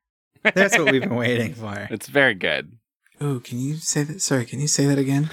That's 0.42 0.78
what 0.78 0.90
we've 0.90 1.02
been 1.02 1.14
waiting 1.14 1.52
for. 1.52 1.86
it's 1.90 2.06
very 2.06 2.32
good. 2.32 2.72
Oh, 3.20 3.38
can 3.40 3.58
you 3.58 3.74
say 3.76 4.02
that? 4.02 4.22
Sorry, 4.22 4.46
can 4.46 4.60
you 4.60 4.66
say 4.66 4.86
that 4.86 4.98
again? 4.98 5.28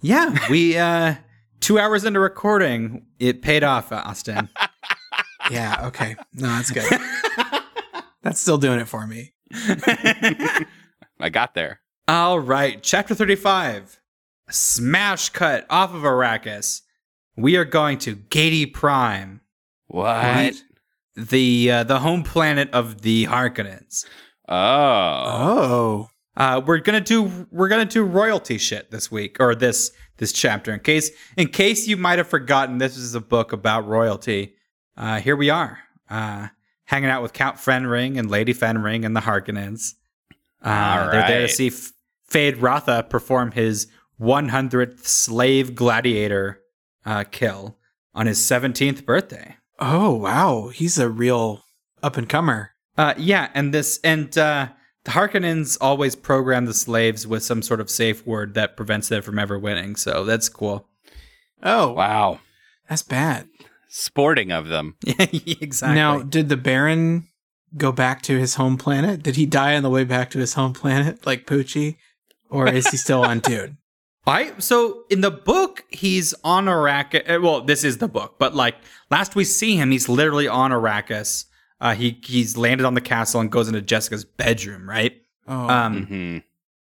Yeah, 0.00 0.34
we 0.48 0.78
uh 0.78 1.16
two 1.60 1.78
hours 1.78 2.06
into 2.06 2.18
recording, 2.18 3.04
it 3.18 3.42
paid 3.42 3.62
off, 3.62 3.92
Austin. 3.92 4.48
Yeah. 5.50 5.88
Okay. 5.88 6.14
No, 6.34 6.46
that's 6.46 6.70
good. 6.70 6.88
that's 8.22 8.40
still 8.40 8.58
doing 8.58 8.78
it 8.78 8.86
for 8.86 9.08
me. 9.08 9.34
I 11.20 11.28
got 11.30 11.54
there. 11.54 11.81
All 12.12 12.38
right, 12.40 12.82
chapter 12.82 13.14
35. 13.14 13.98
Smash 14.50 15.30
cut 15.30 15.64
off 15.70 15.94
of 15.94 16.02
Arrakis. 16.02 16.82
We 17.38 17.56
are 17.56 17.64
going 17.64 17.96
to 18.00 18.16
Giedi 18.16 18.70
Prime, 18.70 19.40
What? 19.86 20.62
the 21.16 21.70
uh, 21.70 21.84
the 21.84 22.00
home 22.00 22.22
planet 22.22 22.68
of 22.74 23.00
the 23.00 23.24
Harkonnens. 23.24 24.04
Oh. 24.46 25.24
Oh. 25.24 26.10
Uh, 26.36 26.60
we're 26.66 26.80
gonna 26.80 27.00
do 27.00 27.46
we're 27.50 27.68
gonna 27.68 27.86
do 27.86 28.02
royalty 28.04 28.58
shit 28.58 28.90
this 28.90 29.10
week 29.10 29.38
or 29.40 29.54
this 29.54 29.90
this 30.18 30.34
chapter. 30.34 30.70
In 30.74 30.80
case 30.80 31.10
in 31.38 31.48
case 31.48 31.88
you 31.88 31.96
might 31.96 32.18
have 32.18 32.28
forgotten, 32.28 32.76
this 32.76 32.98
is 32.98 33.14
a 33.14 33.22
book 33.22 33.54
about 33.54 33.88
royalty. 33.88 34.56
Uh, 34.98 35.18
here 35.18 35.34
we 35.34 35.48
are, 35.48 35.78
uh, 36.10 36.48
hanging 36.84 37.08
out 37.08 37.22
with 37.22 37.32
Count 37.32 37.56
Fenring 37.56 38.18
and 38.18 38.30
Lady 38.30 38.52
Fenring 38.52 39.06
and 39.06 39.16
the 39.16 39.20
Harkonnens. 39.20 39.94
Uh, 40.62 40.68
All 40.68 41.10
They're 41.10 41.26
there 41.26 41.40
to 41.46 41.48
see 41.48 41.68
F- 41.68 41.90
Feyd-Rautha 42.32 43.08
perform 43.10 43.52
his 43.52 43.86
100th 44.20 45.04
slave 45.06 45.74
gladiator 45.74 46.60
uh, 47.04 47.24
kill 47.30 47.78
on 48.14 48.26
his 48.26 48.38
17th 48.38 49.04
birthday. 49.04 49.56
Oh, 49.78 50.14
wow. 50.14 50.68
He's 50.68 50.98
a 50.98 51.08
real 51.08 51.62
up 52.02 52.16
and 52.16 52.28
comer. 52.28 52.70
Uh, 52.96 53.14
yeah, 53.16 53.48
and 53.54 53.72
this 53.72 53.98
and 54.04 54.36
uh, 54.36 54.68
the 55.04 55.10
Harkonnens 55.12 55.78
always 55.80 56.14
program 56.14 56.66
the 56.66 56.74
slaves 56.74 57.26
with 57.26 57.42
some 57.42 57.62
sort 57.62 57.80
of 57.80 57.88
safe 57.90 58.26
word 58.26 58.54
that 58.54 58.76
prevents 58.76 59.08
them 59.08 59.22
from 59.22 59.38
ever 59.38 59.58
winning. 59.58 59.96
So 59.96 60.24
that's 60.24 60.48
cool. 60.48 60.88
Oh, 61.62 61.92
Wow. 61.92 62.40
that's 62.88 63.02
bad. 63.02 63.48
Sporting 63.88 64.52
of 64.52 64.68
them. 64.68 64.96
Yeah, 65.06 65.26
exactly. 65.60 65.94
Now, 65.96 66.18
did 66.22 66.48
the 66.48 66.56
Baron 66.56 67.28
go 67.76 67.92
back 67.92 68.20
to 68.22 68.38
his 68.38 68.56
home 68.56 68.76
planet? 68.76 69.22
Did 69.22 69.36
he 69.36 69.46
die 69.46 69.74
on 69.76 69.82
the 69.82 69.90
way 69.90 70.04
back 70.04 70.30
to 70.32 70.38
his 70.38 70.54
home 70.54 70.72
planet, 70.74 71.26
like 71.26 71.46
Poochie? 71.46 71.96
Or 72.52 72.68
is 72.68 72.88
he 72.90 72.96
still 72.96 73.22
on 73.22 73.40
Dune? 73.40 73.78
I 74.26 74.52
so 74.58 75.02
in 75.10 75.20
the 75.20 75.30
book 75.32 75.84
he's 75.88 76.32
on 76.44 76.66
Arrakis. 76.66 77.28
uh, 77.28 77.40
Well, 77.40 77.62
this 77.62 77.82
is 77.82 77.98
the 77.98 78.06
book, 78.08 78.36
but 78.38 78.54
like 78.54 78.76
last 79.10 79.34
we 79.34 79.42
see 79.44 79.74
him, 79.76 79.90
he's 79.90 80.08
literally 80.08 80.46
on 80.46 80.70
Arrakis. 80.70 81.46
Uh, 81.80 81.94
he 81.94 82.20
he's 82.24 82.56
landed 82.56 82.84
on 82.86 82.94
the 82.94 83.00
castle 83.00 83.40
and 83.40 83.50
goes 83.50 83.66
into 83.66 83.82
Jessica's 83.82 84.24
bedroom, 84.24 84.88
right? 84.88 85.20
Oh, 85.48 85.68
Um, 85.68 86.06
hmm 86.06 86.38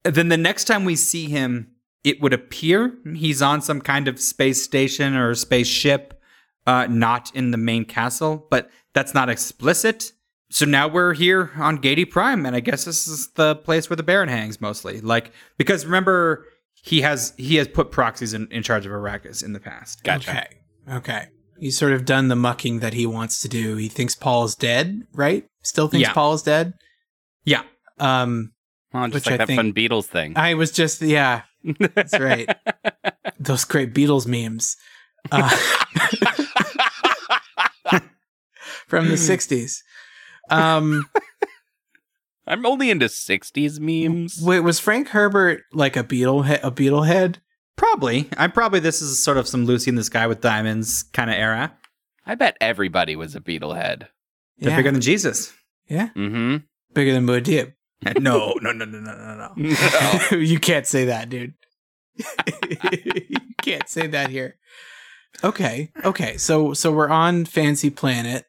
then 0.05 0.29
the 0.29 0.37
next 0.37 0.65
time 0.67 0.85
we 0.85 0.97
see 0.97 1.27
him, 1.31 1.71
it 2.05 2.21
would 2.21 2.35
appear 2.35 2.95
he's 3.15 3.41
on 3.41 3.63
some 3.63 3.81
kind 3.81 4.07
of 4.07 4.21
space 4.21 4.63
station 4.63 5.17
or 5.17 5.35
spaceship, 5.35 6.21
uh, 6.67 6.87
not 6.91 7.35
in 7.35 7.51
the 7.53 7.57
main 7.57 7.87
castle, 7.87 8.47
but 8.51 8.71
that's 8.93 9.15
not 9.15 9.31
explicit. 9.31 10.13
So 10.55 10.65
now 10.67 10.87
we're 10.87 11.15
here 11.15 11.51
on 11.57 11.79
Giedi 11.83 12.09
Prime, 12.09 12.47
and 12.47 12.55
I 12.55 12.61
guess 12.61 12.85
this 12.85 13.09
is 13.09 13.27
the 13.35 13.57
place 13.57 13.91
where 13.91 13.97
the 13.97 14.05
Baron 14.05 14.29
hangs 14.29 14.61
mostly. 14.61 15.01
Like 15.01 15.33
because 15.59 15.85
remember 15.85 16.47
he 16.81 17.01
has 17.01 17.35
he 17.37 17.57
has 17.57 17.67
put 17.67 17.91
proxies 17.91 18.33
in, 18.35 18.47
in 18.53 18.63
charge 18.63 18.87
of 18.87 18.93
Arrakis 18.93 19.43
in 19.43 19.53
the 19.53 19.59
past. 19.59 20.05
Gotcha. 20.05 20.31
okay. 20.31 20.47
Okay. 20.89 21.27
He's 21.59 21.77
sort 21.77 21.93
of 21.93 22.05
done 22.05 22.29
the 22.29 22.37
mucking 22.37 22.79
that 22.79 22.95
he 22.95 23.05
wants 23.05 23.41
to 23.41 23.49
do. 23.49 23.75
He 23.75 23.89
thinks 23.89 24.15
Paul 24.15 24.45
is 24.45 24.55
dead, 24.55 25.03
right? 25.13 25.45
Still 25.65 25.89
thinks 25.89 26.07
Yeah. 26.07 26.13
Paul 26.13 26.35
is 26.35 26.43
dead. 26.43 26.75
Yeah. 27.45 27.63
Um, 27.99 28.53
Well, 28.93 29.09
just 29.09 29.15
Which 29.15 29.27
like 29.27 29.35
I 29.35 29.37
that 29.39 29.47
think- 29.49 29.59
fun 29.59 29.73
Beatles 29.73 30.05
thing. 30.07 30.35
I 30.37 30.55
was 30.55 30.71
just, 30.71 31.03
yeah, 31.03 31.43
that's 31.95 32.17
right. 32.17 32.49
Those 33.41 33.65
great 33.65 33.93
Beatles 33.93 34.27
memes 34.29 34.77
uh, 35.33 35.49
from 38.87 39.09
the 39.09 39.15
60s. 39.15 39.79
Um, 40.51 41.07
I'm 42.47 42.67
only 42.67 42.91
into 42.91 43.07
60s 43.07 43.79
memes. 43.81 44.41
Wait, 44.43 44.61
was 44.61 44.79
Frank 44.79 45.09
Herbert 45.09 45.63
like 45.73 45.97
a 45.97 46.05
beetle 46.05 46.43
he- 46.43 46.55
a 46.63 46.71
beetle 46.71 47.03
head? 47.05 47.41
Probably. 47.77 48.29
I'm 48.37 48.53
probably 48.53 48.81
this 48.81 49.01
is 49.03 49.23
sort 49.23 49.37
of 49.39 49.49
some 49.49 49.65
Lucy 49.65 49.89
in 49.89 49.95
the 49.97 50.05
Sky 50.05 50.27
with 50.27 50.41
Diamonds 50.41 51.05
kind 51.13 51.31
of 51.31 51.37
era. 51.37 51.75
I 52.27 52.35
bet 52.37 52.57
everybody 52.61 53.17
was 53.17 53.35
a 53.35 53.41
Beetlehead. 53.41 54.07
They're 54.59 54.71
yeah. 54.71 54.77
bigger 54.77 54.93
than 54.93 55.01
Jesus. 55.01 55.53
yeah, 55.89 56.09
Mm-hmm. 56.15 56.59
bigger 56.95 57.13
than 57.13 57.27
Muad'Dib. 57.27 57.73
no, 58.21 58.55
no, 58.61 58.73
no, 58.73 58.85
no, 58.85 59.01
no, 59.01 59.01
no, 59.01 59.53
no. 59.57 59.75
No. 60.31 60.37
you 60.37 60.59
can't 60.61 60.87
say 60.87 61.07
that, 61.07 61.29
dude. 61.31 61.55
you 62.17 63.39
can't 63.63 63.89
say 63.89 64.07
that 64.09 64.31
here. 64.31 64.57
Okay, 65.43 65.91
okay. 66.05 66.37
So 66.37 66.75
so 66.75 66.93
we're 66.93 67.09
on 67.09 67.45
Fancy 67.45 67.91
Planet. 67.91 68.45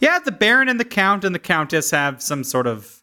Yeah, 0.00 0.18
the 0.18 0.32
Baron 0.32 0.68
and 0.68 0.80
the 0.80 0.84
Count 0.84 1.24
and 1.24 1.34
the 1.34 1.40
Countess 1.40 1.90
have 1.90 2.22
some 2.22 2.42
sort 2.42 2.66
of 2.66 3.02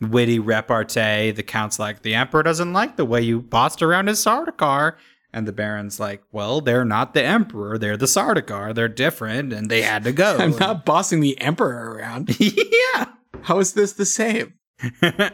witty 0.00 0.38
repartee. 0.38 1.30
The 1.30 1.42
Count's 1.42 1.78
like, 1.78 2.02
the 2.02 2.14
Emperor 2.14 2.42
doesn't 2.42 2.72
like 2.72 2.96
the 2.96 3.04
way 3.04 3.20
you 3.20 3.40
bossed 3.40 3.82
around 3.82 4.08
his 4.08 4.24
Sardaukar. 4.24 4.94
And 5.32 5.46
the 5.46 5.52
Baron's 5.52 6.00
like, 6.00 6.22
well, 6.32 6.62
they're 6.62 6.86
not 6.86 7.12
the 7.12 7.22
Emperor. 7.22 7.76
They're 7.76 7.98
the 7.98 8.06
Sardaukar. 8.06 8.74
They're 8.74 8.88
different, 8.88 9.52
and 9.52 9.70
they 9.70 9.82
had 9.82 10.04
to 10.04 10.12
go. 10.12 10.36
I'm 10.40 10.56
not 10.56 10.86
bossing 10.86 11.20
the 11.20 11.38
Emperor 11.38 11.92
around. 11.92 12.34
yeah. 12.40 13.06
How 13.42 13.58
is 13.58 13.74
this 13.74 13.92
the 13.92 14.06
same? 14.06 14.54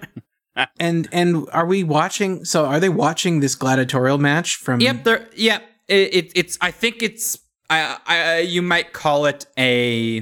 And 0.78 1.08
and 1.10 1.48
are 1.52 1.66
we 1.66 1.82
watching? 1.82 2.44
So 2.44 2.66
are 2.66 2.78
they 2.78 2.88
watching 2.88 3.40
this 3.40 3.54
gladiatorial 3.54 4.18
match 4.18 4.56
from? 4.56 4.80
Yep. 4.80 5.04
There. 5.04 5.28
Yep. 5.34 5.62
It, 5.88 6.14
it, 6.14 6.32
it's. 6.36 6.58
I 6.60 6.70
think 6.70 7.02
it's. 7.02 7.38
I, 7.68 7.98
I. 8.06 8.38
You 8.38 8.62
might 8.62 8.92
call 8.92 9.26
it 9.26 9.46
a. 9.58 10.20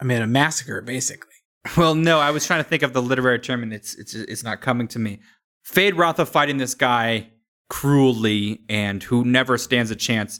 I 0.00 0.04
mean, 0.04 0.22
a 0.22 0.26
massacre, 0.26 0.80
basically. 0.80 1.30
Well, 1.76 1.94
no. 1.94 2.20
I 2.20 2.30
was 2.30 2.46
trying 2.46 2.62
to 2.62 2.68
think 2.68 2.82
of 2.82 2.92
the 2.92 3.02
literary 3.02 3.38
term, 3.38 3.62
and 3.62 3.72
it's. 3.72 3.94
It's. 3.94 4.14
It's 4.14 4.42
not 4.44 4.60
coming 4.60 4.88
to 4.88 4.98
me. 4.98 5.20
Feyd-Rautha 5.66 6.26
fighting 6.28 6.58
this 6.58 6.74
guy 6.74 7.30
cruelly 7.68 8.60
and 8.68 9.02
who 9.02 9.24
never 9.24 9.58
stands 9.58 9.90
a 9.90 9.96
chance 9.96 10.38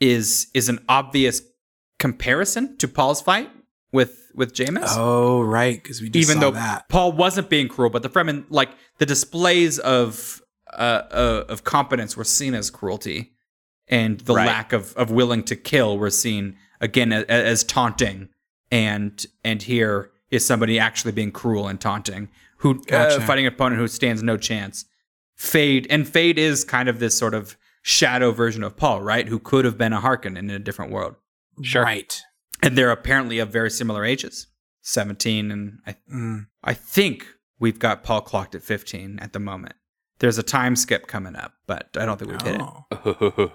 is 0.00 0.46
is 0.54 0.68
an 0.68 0.78
obvious 0.88 1.42
comparison 1.98 2.76
to 2.78 2.86
Paul's 2.86 3.20
fight 3.20 3.50
with 3.92 4.30
with 4.34 4.54
Jamis. 4.54 4.86
Oh, 4.96 5.42
right, 5.42 5.82
because 5.82 6.00
we 6.00 6.08
just 6.08 6.30
even 6.30 6.40
saw 6.40 6.50
though 6.50 6.56
that. 6.56 6.88
Paul 6.88 7.12
wasn't 7.12 7.48
being 7.48 7.66
cruel, 7.68 7.90
but 7.90 8.02
the 8.02 8.08
Fremen, 8.08 8.44
like 8.50 8.70
the 8.98 9.06
displays 9.06 9.78
of 9.80 10.40
uh, 10.72 11.02
uh, 11.10 11.44
of 11.48 11.64
competence, 11.64 12.16
were 12.16 12.22
seen 12.24 12.54
as 12.54 12.70
cruelty, 12.70 13.32
and 13.88 14.20
the 14.20 14.34
Right. 14.34 14.46
lack 14.46 14.72
of 14.72 14.94
of 14.96 15.10
willing 15.10 15.42
to 15.44 15.56
kill 15.56 15.98
were 15.98 16.10
seen 16.10 16.56
again 16.80 17.12
as, 17.12 17.24
as 17.24 17.64
taunting. 17.64 18.28
And 18.70 19.24
and 19.44 19.62
here 19.62 20.10
is 20.30 20.44
somebody 20.44 20.78
actually 20.78 21.12
being 21.12 21.32
cruel 21.32 21.68
and 21.68 21.80
taunting, 21.80 22.28
who 22.58 22.82
Gotcha. 22.84 23.16
uh, 23.16 23.26
fighting 23.26 23.46
an 23.46 23.52
opponent 23.54 23.80
who 23.80 23.88
stands 23.88 24.22
no 24.22 24.36
chance. 24.36 24.84
Feyd 25.38 25.86
and 25.88 26.04
Feyd 26.04 26.36
is 26.36 26.64
kind 26.64 26.88
of 26.88 26.98
this 26.98 27.16
sort 27.16 27.32
of 27.34 27.56
shadow 27.82 28.30
version 28.32 28.62
of 28.62 28.76
Paul, 28.76 29.00
right? 29.00 29.26
Who 29.28 29.38
could 29.38 29.64
have 29.64 29.78
been 29.78 29.92
a 29.92 30.00
Harkonnen 30.00 30.36
in 30.38 30.50
a 30.50 30.58
different 30.58 30.90
world, 30.90 31.14
Sure. 31.62 31.82
Right. 31.82 32.20
and 32.62 32.76
they're 32.76 32.90
apparently 32.90 33.38
of 33.38 33.50
very 33.50 33.70
similar 33.70 34.04
ages, 34.04 34.48
seventeen 34.82 35.50
and 35.50 35.78
I 35.86 35.96
Mm. 36.12 36.46
I 36.62 36.74
think 36.74 37.24
we've 37.58 37.78
got 37.78 38.02
Paul 38.04 38.20
clocked 38.20 38.54
at 38.54 38.62
15 38.62 39.18
at 39.20 39.32
the 39.32 39.38
moment. 39.38 39.74
There's 40.18 40.38
a 40.38 40.42
time 40.42 40.74
skip 40.76 41.06
coming 41.06 41.36
up, 41.36 41.54
but 41.66 41.88
I 41.96 42.04
don't 42.04 42.18
think 42.18 42.32
we've 42.32 42.42
hit 42.42 42.56
it. 42.56 42.60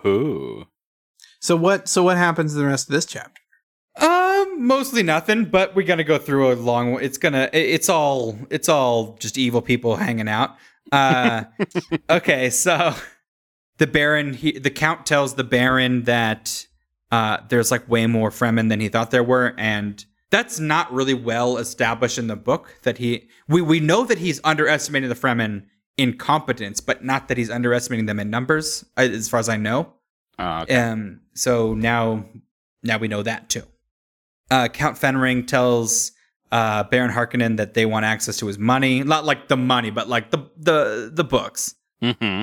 Oh. 0.06 0.68
So 1.40 1.58
what? 1.58 1.90
So 1.90 2.04
what 2.04 2.16
happens 2.16 2.54
in 2.56 2.62
the 2.62 2.66
rest 2.68 2.88
of 2.88 2.94
this 2.94 3.06
chapter? 3.06 3.42
Um, 4.44 4.66
mostly 4.66 5.04
nothing, 5.04 5.46
but 5.46 5.76
we're 5.76 5.88
gonna 5.88 6.04
go 6.04 6.18
through 6.18 6.52
a 6.52 6.56
long. 6.56 7.02
It's 7.02 7.18
gonna. 7.18 7.50
It's 7.54 7.90
all. 7.90 8.38
It's 8.50 8.70
all 8.70 9.16
just 9.20 9.38
evil 9.38 9.62
people 9.62 9.96
hanging 9.96 10.28
out. 10.28 10.56
Uh, 10.92 11.46
okay, 12.10 12.50
so 12.50 12.94
the 13.78 13.88
Baron, 13.88 14.34
he, 14.34 14.52
the 14.52 14.70
Count 14.70 15.06
tells 15.06 15.36
the 15.36 15.44
Baron 15.44 16.04
that 16.04 16.68
uh, 17.12 17.38
there's 17.50 17.72
like 17.72 17.88
way 17.90 18.08
more 18.08 18.30
Fremen 18.30 18.70
than 18.70 18.80
he 18.80 18.90
thought 18.90 19.12
there 19.12 19.24
were, 19.24 19.54
and 19.58 20.06
that's 20.30 20.60
not 20.60 20.92
really 20.92 21.14
well 21.14 21.58
established 21.58 22.18
in 22.18 22.28
the 22.28 22.36
book. 22.36 22.76
That 22.84 22.98
he, 22.98 23.30
we 23.48 23.62
we 23.62 23.80
know 23.80 24.06
that 24.06 24.18
he's 24.18 24.40
underestimating 24.44 25.10
the 25.10 25.16
Fremen 25.16 25.66
in 25.98 26.18
competence, 26.18 26.80
but 26.80 27.04
not 27.04 27.28
that 27.28 27.38
he's 27.38 27.50
underestimating 27.50 28.06
them 28.06 28.20
in 28.20 28.30
numbers, 28.30 28.86
uh, 28.98 29.02
as 29.02 29.30
far 29.30 29.40
as 29.40 29.50
I 29.50 29.58
know. 29.58 29.94
Oh, 30.40 30.62
okay. 30.62 30.76
Um, 30.76 31.22
so 31.36 31.76
now, 31.76 32.26
now 32.82 32.98
we 32.98 33.08
know 33.08 33.22
that 33.22 33.50
too. 33.50 33.64
Uh, 34.52 34.68
Count 34.68 34.98
Fenring 34.98 35.48
tells 35.48 36.12
uh, 36.52 36.84
Baron 36.84 37.12
Harkonnen 37.12 37.58
that 37.58 37.74
they 37.74 37.86
want 37.86 38.06
access 38.06 38.38
to 38.38 38.48
his 38.48 38.60
money, 38.60 39.04
not 39.04 39.26
like 39.26 39.48
the 39.48 39.58
money, 39.58 39.90
but 39.90 40.08
like 40.08 40.32
the 40.32 40.50
the 40.58 41.12
the 41.14 41.24
books. 41.24 41.76
hmm 42.02 42.42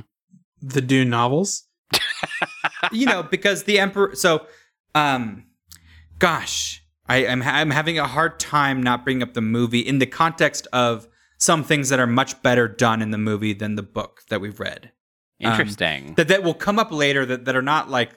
The 0.61 0.81
Dune 0.81 1.11
novels. 1.11 1.65
you 2.93 3.07
know, 3.07 3.23
because 3.23 3.65
the 3.65 3.79
Emperor. 3.79 4.15
So, 4.15 4.47
um, 4.95 5.47
gosh, 6.19 6.83
I 7.09 7.19
am 7.19 7.43
I'm 7.43 7.71
having 7.71 7.99
a 7.99 8.07
hard 8.07 8.41
time 8.41 8.83
not 8.83 9.05
bringing 9.05 9.23
up 9.23 9.35
the 9.35 9.41
movie 9.41 9.81
in 9.81 9.99
the 9.99 10.07
context 10.07 10.67
of 10.73 11.09
some 11.39 11.65
things 11.65 11.89
that 11.89 11.99
are 11.99 12.07
much 12.07 12.41
better 12.43 12.69
done 12.69 13.01
in 13.03 13.11
the 13.13 13.19
movie 13.19 13.53
than 13.53 13.75
the 13.75 13.83
book 13.83 14.23
that 14.29 14.41
we've 14.41 14.61
read. 14.61 14.93
Um, 15.43 15.53
Interesting. 15.53 16.15
that 16.17 16.29
that 16.29 16.43
will 16.43 16.55
come 16.55 16.79
up 16.79 16.93
later 16.93 17.25
that, 17.25 17.47
that 17.47 17.57
are 17.57 17.63
not 17.63 17.89
like 17.89 18.11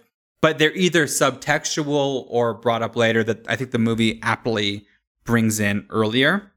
but 0.44 0.60
they're 0.60 0.76
either 0.76 1.06
subtextual 1.06 2.26
or 2.28 2.54
brought 2.54 2.82
up 2.84 2.98
later 2.98 3.24
that 3.24 3.46
I 3.48 3.56
think 3.56 3.72
the 3.72 3.80
movie 3.80 4.20
aptly 4.22 4.86
brings 5.24 5.58
in 5.62 5.86
earlier. 5.90 6.52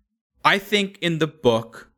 I 0.45 0.59
think 0.59 0.99
in 1.01 1.21
the 1.21 1.29
book 1.29 1.93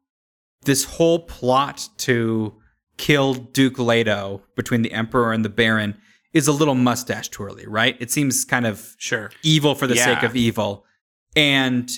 this 0.65 0.85
whole 0.85 1.21
plot 1.21 1.89
to 1.97 2.55
kill 2.99 3.33
Duke 3.33 3.79
Leto 3.79 4.43
between 4.55 4.83
the 4.83 4.93
Emperor 4.93 5.33
and 5.33 5.43
the 5.43 5.49
Baron 5.49 5.97
is 6.35 6.47
a 6.47 6.53
little 6.53 6.75
mustache 6.75 7.31
twirly, 7.31 7.67
right? 7.67 7.97
It 8.01 8.11
seems 8.11 8.45
kind 8.45 8.67
of 8.67 8.95
Sure. 8.99 9.31
evil 9.43 9.75
for 9.75 9.87
the 9.87 9.95
Yeah. 9.95 10.05
sake 10.05 10.23
of 10.25 10.37
evil. 10.37 10.85
And 11.35 11.91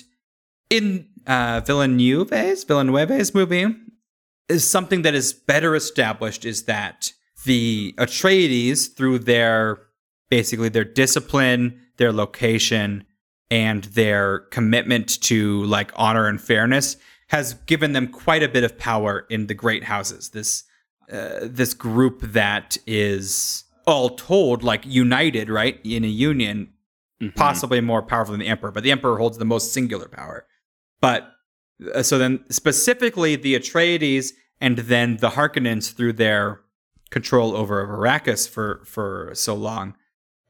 in 0.69 1.07
uh, 1.27 1.59
Villeneuve's 1.65 2.63
Villeneuve's 2.63 3.33
movie, 3.35 3.75
is 4.47 4.69
something 4.69 5.01
that 5.01 5.15
is 5.15 5.33
better 5.33 5.75
established 5.75 6.45
is 6.45 6.63
that 6.63 7.11
the 7.45 7.93
Atreides, 7.97 8.95
through 8.95 9.19
their 9.19 9.79
basically 10.29 10.69
their 10.69 10.85
discipline, 10.85 11.79
their 11.97 12.11
location, 12.13 13.05
and 13.49 13.83
their 13.85 14.39
commitment 14.51 15.21
to 15.23 15.63
like 15.65 15.91
honor 15.95 16.27
and 16.27 16.39
fairness, 16.41 16.97
has 17.27 17.53
given 17.65 17.93
them 17.93 18.07
quite 18.07 18.43
a 18.43 18.47
bit 18.49 18.63
of 18.63 18.77
power 18.77 19.25
in 19.29 19.47
the 19.47 19.53
great 19.53 19.83
houses. 19.85 20.29
This 20.29 20.63
uh, 21.11 21.39
this 21.41 21.73
group 21.73 22.21
that 22.21 22.77
is 22.87 23.65
all 23.85 24.11
told 24.11 24.63
like 24.63 24.85
united, 24.85 25.49
right, 25.49 25.79
in 25.83 26.03
a 26.05 26.07
union, 26.07 26.69
Mhm. 27.21 27.35
possibly 27.35 27.81
more 27.81 28.01
powerful 28.01 28.31
than 28.31 28.39
the 28.39 28.47
emperor, 28.47 28.71
but 28.71 28.83
the 28.83 28.91
emperor 28.91 29.17
holds 29.17 29.37
the 29.37 29.45
most 29.45 29.73
singular 29.73 30.07
power. 30.07 30.45
But 31.01 31.29
uh, 31.93 32.01
so 32.03 32.17
then 32.17 32.43
specifically 32.49 33.35
the 33.35 33.55
Atreides 33.55 34.31
and 34.59 34.77
then 34.77 35.17
the 35.17 35.31
Harkonnens 35.31 35.93
through 35.93 36.13
their 36.13 36.61
control 37.11 37.55
over 37.55 37.85
Arrakis 37.85 38.49
for 38.49 38.81
for 38.85 39.31
so 39.33 39.53
long, 39.53 39.95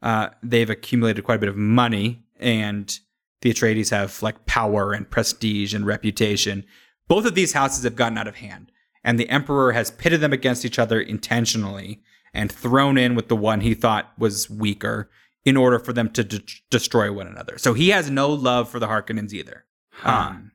uh, 0.00 0.30
they've 0.42 0.70
accumulated 0.70 1.24
quite 1.24 1.36
a 1.36 1.40
bit 1.40 1.48
of 1.48 1.56
money, 1.56 2.24
and 2.38 2.98
the 3.42 3.52
Atreides 3.52 3.90
have 3.90 4.22
like 4.22 4.46
power 4.46 4.92
and 4.92 5.10
prestige 5.10 5.74
and 5.74 5.84
reputation. 5.84 6.64
Both 7.08 7.26
of 7.26 7.34
these 7.34 7.52
houses 7.52 7.84
have 7.84 7.96
gotten 7.96 8.16
out 8.16 8.28
of 8.28 8.36
hand, 8.36 8.72
and 9.04 9.18
the 9.18 9.28
Emperor 9.28 9.72
has 9.72 9.90
pitted 9.90 10.20
them 10.20 10.32
against 10.32 10.64
each 10.64 10.78
other 10.78 11.00
intentionally 11.00 12.02
and 12.32 12.50
thrown 12.50 12.96
in 12.96 13.14
with 13.14 13.28
the 13.28 13.36
one 13.36 13.60
he 13.60 13.74
thought 13.74 14.12
was 14.18 14.48
weaker 14.48 15.10
in 15.44 15.56
order 15.56 15.78
for 15.78 15.92
them 15.92 16.08
to 16.10 16.24
de- 16.24 16.42
destroy 16.70 17.12
one 17.12 17.26
another. 17.26 17.58
So 17.58 17.74
he 17.74 17.90
has 17.90 18.10
no 18.10 18.30
love 18.30 18.70
for 18.70 18.78
the 18.78 18.86
Harkonnens 18.86 19.32
either. 19.32 19.64
Huh. 19.90 20.28
Um, 20.30 20.52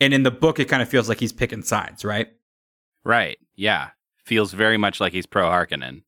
and 0.00 0.12
in 0.12 0.24
the 0.24 0.30
book, 0.30 0.58
it 0.58 0.64
kind 0.64 0.82
of 0.82 0.88
feels 0.88 1.08
like 1.08 1.20
he's 1.20 1.32
picking 1.32 1.62
sides, 1.62 2.04
right? 2.04 2.28
right. 3.04 3.38
Yeah. 3.54 3.90
Feels 4.24 4.52
very 4.52 4.76
much 4.76 5.00
like 5.00 5.12
he's 5.12 5.26
pro 5.26 5.48
Harkonnen. 5.48 6.02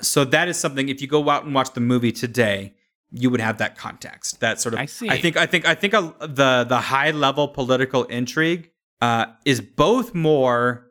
So 0.00 0.24
that 0.24 0.48
is 0.48 0.58
something. 0.58 0.88
If 0.88 1.00
you 1.00 1.06
go 1.06 1.28
out 1.28 1.44
and 1.44 1.54
watch 1.54 1.72
the 1.72 1.80
movie 1.80 2.12
today, 2.12 2.74
you 3.10 3.30
would 3.30 3.40
have 3.40 3.58
that 3.58 3.76
context. 3.76 4.40
That 4.40 4.60
sort 4.60 4.74
of. 4.74 4.80
I 4.80 4.86
see. 4.86 5.08
I 5.08 5.18
think. 5.20 5.36
I 5.36 5.46
think. 5.46 5.66
I 5.66 5.74
think 5.74 5.94
uh, 5.94 6.12
the 6.20 6.64
the 6.68 6.80
high 6.80 7.10
level 7.10 7.48
political 7.48 8.04
intrigue 8.04 8.70
uh, 9.00 9.26
is 9.44 9.60
both 9.60 10.14
more 10.14 10.86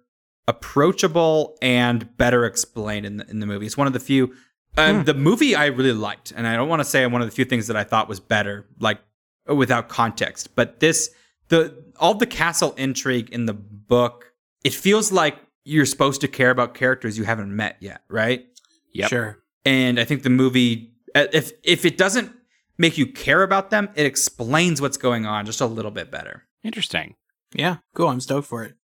approachable 0.47 1.57
and 1.61 2.15
better 2.17 2.45
explained 2.45 3.05
in 3.05 3.17
the, 3.17 3.29
in 3.29 3.39
the 3.39 3.45
movie. 3.45 3.65
It's 3.65 3.77
one 3.77 3.87
of 3.87 3.93
the 3.93 3.99
few. 3.99 4.33
Um, 4.77 4.97
Hmm. 4.97 5.03
The 5.03 5.13
movie 5.13 5.55
I 5.55 5.65
really 5.67 5.93
liked, 5.93 6.31
and 6.35 6.47
I 6.47 6.55
don't 6.55 6.69
want 6.69 6.79
to 6.81 6.85
say 6.85 7.05
one 7.07 7.21
of 7.21 7.27
the 7.27 7.33
few 7.33 7.45
things 7.45 7.67
that 7.67 7.75
I 7.75 7.83
thought 7.83 8.07
was 8.07 8.19
better, 8.19 8.67
like 8.79 8.99
without 9.47 9.89
context. 9.89 10.55
But 10.55 10.79
this, 10.79 11.09
the 11.47 11.83
all 11.99 12.13
the 12.13 12.27
castle 12.27 12.73
intrigue 12.77 13.29
in 13.31 13.45
the 13.45 13.53
book, 13.53 14.31
it 14.63 14.73
feels 14.73 15.11
like 15.11 15.37
you're 15.69 15.85
supposed 15.85 16.21
to 16.21 16.27
care 16.27 16.49
about 16.49 16.73
characters 16.73 17.17
you 17.17 17.23
haven't 17.23 17.55
met 17.55 17.77
yet, 17.79 18.01
right? 18.09 18.45
Yep. 18.93 19.09
Sure. 19.09 19.39
and 19.65 19.99
I 19.99 20.05
think 20.05 20.23
the 20.23 20.29
movie, 20.29 20.93
uh, 21.13 21.27
if 21.31 21.51
if 21.63 21.85
it 21.85 21.97
doesn't 21.97 22.31
make 22.77 22.97
you 22.97 23.05
care 23.05 23.43
about 23.43 23.69
them, 23.69 23.89
it 23.95 24.05
explains 24.05 24.81
what's 24.81 24.97
going 24.97 25.25
on 25.25 25.45
just 25.45 25.61
a 25.61 25.67
little 25.67 25.91
bit 25.91 26.09
better. 26.09 26.47
Interesting. 26.63 27.15
Yeah. 27.53 27.77
Cool. 27.93 28.07
I'm 28.07 28.19
stoked 28.19 28.47
for 28.47 28.63
it. 28.63 28.75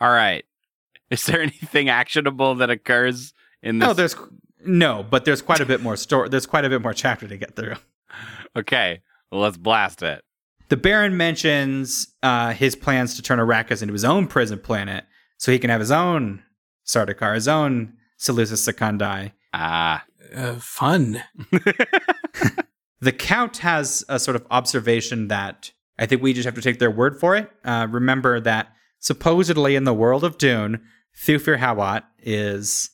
All 0.00 0.10
right. 0.10 0.44
Is 1.10 1.24
there 1.24 1.40
anything 1.42 1.88
actionable 1.88 2.54
that 2.56 2.70
occurs 2.70 3.34
in 3.62 3.78
this? 3.78 3.86
No, 3.88 3.92
there's 3.92 4.16
no, 4.64 5.02
but 5.02 5.24
there's 5.24 5.42
quite 5.42 5.60
a 5.60 5.66
bit 5.66 5.82
more 5.82 5.96
story. 5.96 6.28
There's 6.28 6.46
quite 6.46 6.64
a 6.64 6.68
bit 6.68 6.82
more 6.82 6.94
chapter 6.94 7.26
to 7.26 7.36
get 7.36 7.56
through. 7.56 7.74
okay, 8.56 9.00
well, 9.32 9.40
let's 9.40 9.56
blast 9.56 10.02
it. 10.02 10.22
The 10.68 10.76
Baron 10.76 11.16
mentions 11.16 12.14
uh, 12.22 12.52
his 12.52 12.76
plans 12.76 13.16
to 13.16 13.22
turn 13.22 13.40
Arrakis 13.40 13.82
into 13.82 13.92
his 13.92 14.04
own 14.04 14.28
prison 14.28 14.60
planet, 14.60 15.04
so 15.40 15.50
he 15.50 15.58
can 15.58 15.70
have 15.70 15.80
his 15.80 15.90
own 15.90 16.42
Sardaukar, 16.86 17.34
his 17.34 17.48
own 17.48 17.94
Salusa 18.18 18.58
Secundus. 18.58 19.30
Ah, 19.54 20.04
Uh, 20.36 20.54
fun. 20.60 21.22
The 23.02 23.12
Count 23.12 23.56
has 23.58 24.04
a 24.10 24.18
sort 24.18 24.36
of 24.36 24.46
observation 24.50 25.28
that 25.28 25.72
I 25.98 26.04
think 26.04 26.20
we 26.22 26.34
just 26.34 26.44
have 26.44 26.54
to 26.54 26.60
take 26.60 26.78
their 26.78 26.90
word 26.90 27.18
for 27.18 27.34
it. 27.34 27.50
Uh, 27.64 27.86
remember 27.90 28.40
that 28.40 28.74
supposedly 28.98 29.74
in 29.74 29.84
the 29.84 29.94
world 29.94 30.22
of 30.22 30.36
Dune, 30.36 30.82
Thufir 31.18 31.58
Hawat 31.58 32.02
is 32.18 32.90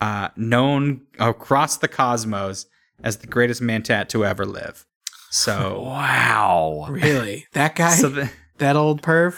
uh, 0.00 0.28
known 0.36 1.00
across 1.18 1.76
the 1.76 1.88
cosmos 1.88 2.66
as 3.02 3.16
the 3.16 3.26
greatest 3.26 3.60
Mentat 3.60 4.08
to 4.10 4.24
ever 4.24 4.46
live. 4.46 4.86
So, 5.30 5.80
wow. 5.86 6.86
Really? 6.88 7.46
That 7.52 7.74
guy? 7.74 7.96
so 7.96 8.08
the, 8.10 8.30
that 8.58 8.76
old 8.76 9.02
perv? 9.02 9.34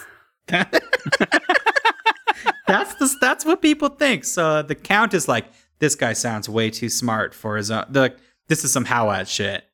that's 2.71 2.95
the 2.95 3.17
that's 3.21 3.45
what 3.45 3.61
people 3.63 3.89
think. 3.89 4.25
So 4.25 4.63
the 4.63 4.75
Count 4.75 5.15
is 5.15 5.29
like, 5.29 5.47
this 5.79 5.95
guy 5.95 6.13
sounds 6.13 6.49
way 6.49 6.71
too 6.71 6.89
smart 6.89 7.35
for 7.35 7.57
his 7.57 7.71
own. 7.71 7.85
They're 7.91 8.03
like, 8.05 8.19
this 8.49 8.65
is 8.65 8.73
some 8.73 8.85
Hawat 8.87 9.29
shit, 9.29 9.65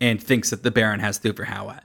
and 0.00 0.22
thinks 0.22 0.50
that 0.50 0.62
the 0.62 0.70
Baron 0.70 1.00
has 1.00 1.18
Thufir 1.18 1.46
Hawat, 1.46 1.82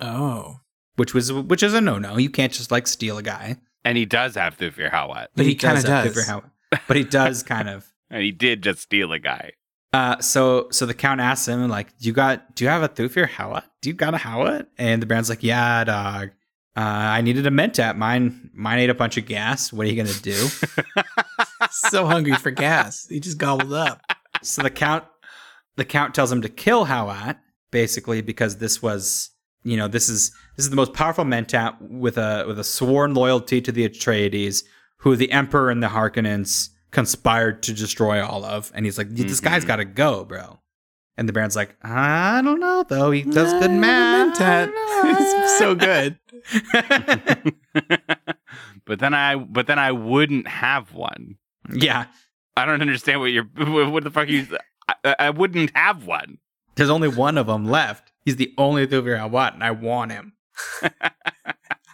Oh. 0.00 0.60
which 0.96 1.14
was 1.14 1.32
which 1.32 1.62
is 1.62 1.74
a 1.74 1.80
no 1.80 1.98
no. 1.98 2.16
You 2.18 2.30
can't 2.30 2.52
just 2.52 2.70
like 2.70 2.86
steal 2.86 3.18
a 3.18 3.22
guy. 3.22 3.56
And 3.84 3.98
he 3.98 4.04
does 4.06 4.36
have 4.36 4.56
Thufir 4.56 4.90
Hawat. 4.90 5.28
But 5.34 5.46
he 5.46 5.54
kinda 5.54 5.76
have 5.88 6.04
does. 6.04 6.16
Thufir 6.16 6.28
Hawat. 6.70 6.80
But 6.86 6.96
he 6.96 7.04
does 7.04 7.42
kind 7.54 7.68
of. 7.68 7.86
And 8.10 8.22
he 8.22 8.30
did 8.30 8.62
just 8.62 8.80
steal 8.82 9.12
a 9.12 9.18
guy. 9.18 9.52
Uh, 9.92 10.18
so 10.20 10.68
so 10.70 10.86
the 10.86 10.94
count 10.94 11.20
asks 11.20 11.46
him 11.48 11.68
like, 11.68 11.88
you 11.98 12.12
got? 12.12 12.54
Do 12.56 12.64
you 12.64 12.70
have 12.70 12.82
a 12.82 12.88
Thufir 12.88 13.28
Hawat? 13.28 13.64
Do 13.82 13.90
you 13.90 13.94
got 13.94 14.14
a 14.14 14.18
Hawat?" 14.18 14.66
And 14.78 15.02
the 15.02 15.06
Baron's 15.06 15.28
like, 15.28 15.42
"Yeah, 15.42 15.84
dog. 15.84 16.30
Uh, 16.76 16.80
I 16.80 17.20
needed 17.20 17.46
a 17.46 17.50
Mentat. 17.50 17.96
Mine 17.96 18.50
mine 18.54 18.78
ate 18.78 18.90
a 18.90 18.94
bunch 18.94 19.16
of 19.18 19.26
gas. 19.26 19.72
What 19.72 19.86
are 19.86 19.90
you 19.90 19.96
gonna 20.02 20.18
do?" 20.20 20.32
so 21.70 22.06
hungry 22.06 22.34
for 22.34 22.50
gas. 22.50 23.06
He 23.08 23.20
just 23.20 23.38
gobbled 23.38 23.72
up. 23.72 24.00
so 24.42 24.62
the 24.62 24.70
count 24.70 25.04
the 25.76 25.84
count 25.84 26.14
tells 26.14 26.30
him 26.32 26.42
to 26.42 26.48
kill 26.48 26.86
Hawat 26.86 27.36
basically 27.70 28.20
because 28.22 28.56
this 28.56 28.82
was 28.82 29.30
you 29.64 29.76
know 29.76 29.88
this 29.88 30.08
is 30.08 30.30
this 30.56 30.64
is 30.64 30.70
the 30.70 30.76
most 30.76 30.92
powerful 30.94 31.24
Mentat 31.24 31.76
with 31.80 32.16
a 32.18 32.44
with 32.46 32.58
a 32.58 32.64
sworn 32.64 33.14
loyalty 33.14 33.60
to 33.60 33.70
the 33.72 33.88
Atreides, 33.88 34.62
who 34.98 35.14
the 35.16 35.30
Emperor 35.32 35.70
and 35.70 35.82
the 35.82 35.88
Harkonnens 35.88 36.70
conspired 36.90 37.62
to 37.64 37.72
destroy 37.72 38.24
all 38.24 38.44
of. 38.44 38.70
And 38.74 38.84
he's 38.86 38.98
like, 38.98 39.08
"This 39.10 39.40
guy's 39.40 39.64
Mhm. 39.64 39.68
got 39.68 39.76
to 39.76 39.84
go, 39.84 40.24
bro." 40.24 40.58
And 41.16 41.28
the 41.28 41.32
Baron's 41.32 41.56
like, 41.56 41.76
"I 41.82 42.40
don't 42.42 42.58
know 42.60 42.84
though. 42.88 43.10
He 43.10 43.22
does 43.22 43.52
good 43.54 43.70
math. 43.70 44.38
It's 44.40 45.58
so 45.58 45.74
good. 45.74 46.18
but 48.86 48.98
then 48.98 49.14
I 49.14 49.36
but 49.36 49.66
then 49.66 49.78
I 49.78 49.92
wouldn't 49.92 50.48
have 50.48 50.94
one. 50.94 51.36
yeah, 51.72 52.06
I 52.56 52.64
don't 52.66 52.80
understand 52.82 53.20
what 53.20 53.26
you're 53.26 53.44
what 53.90 54.04
the 54.04 54.10
fuck 54.10 54.28
you 54.28 54.46
I, 55.04 55.14
I 55.18 55.30
wouldn't 55.30 55.70
have 55.76 56.06
one. 56.06 56.38
there's 56.76 56.90
only 56.90 57.08
one 57.08 57.36
of 57.38 57.46
them 57.46 57.66
left. 57.66 58.10
He's 58.24 58.36
the 58.36 58.52
only 58.56 58.86
Thufir 58.86 59.18
Hawat, 59.18 59.54
and 59.54 59.62
I 59.64 59.70
want 59.72 60.12
him. 60.12 60.32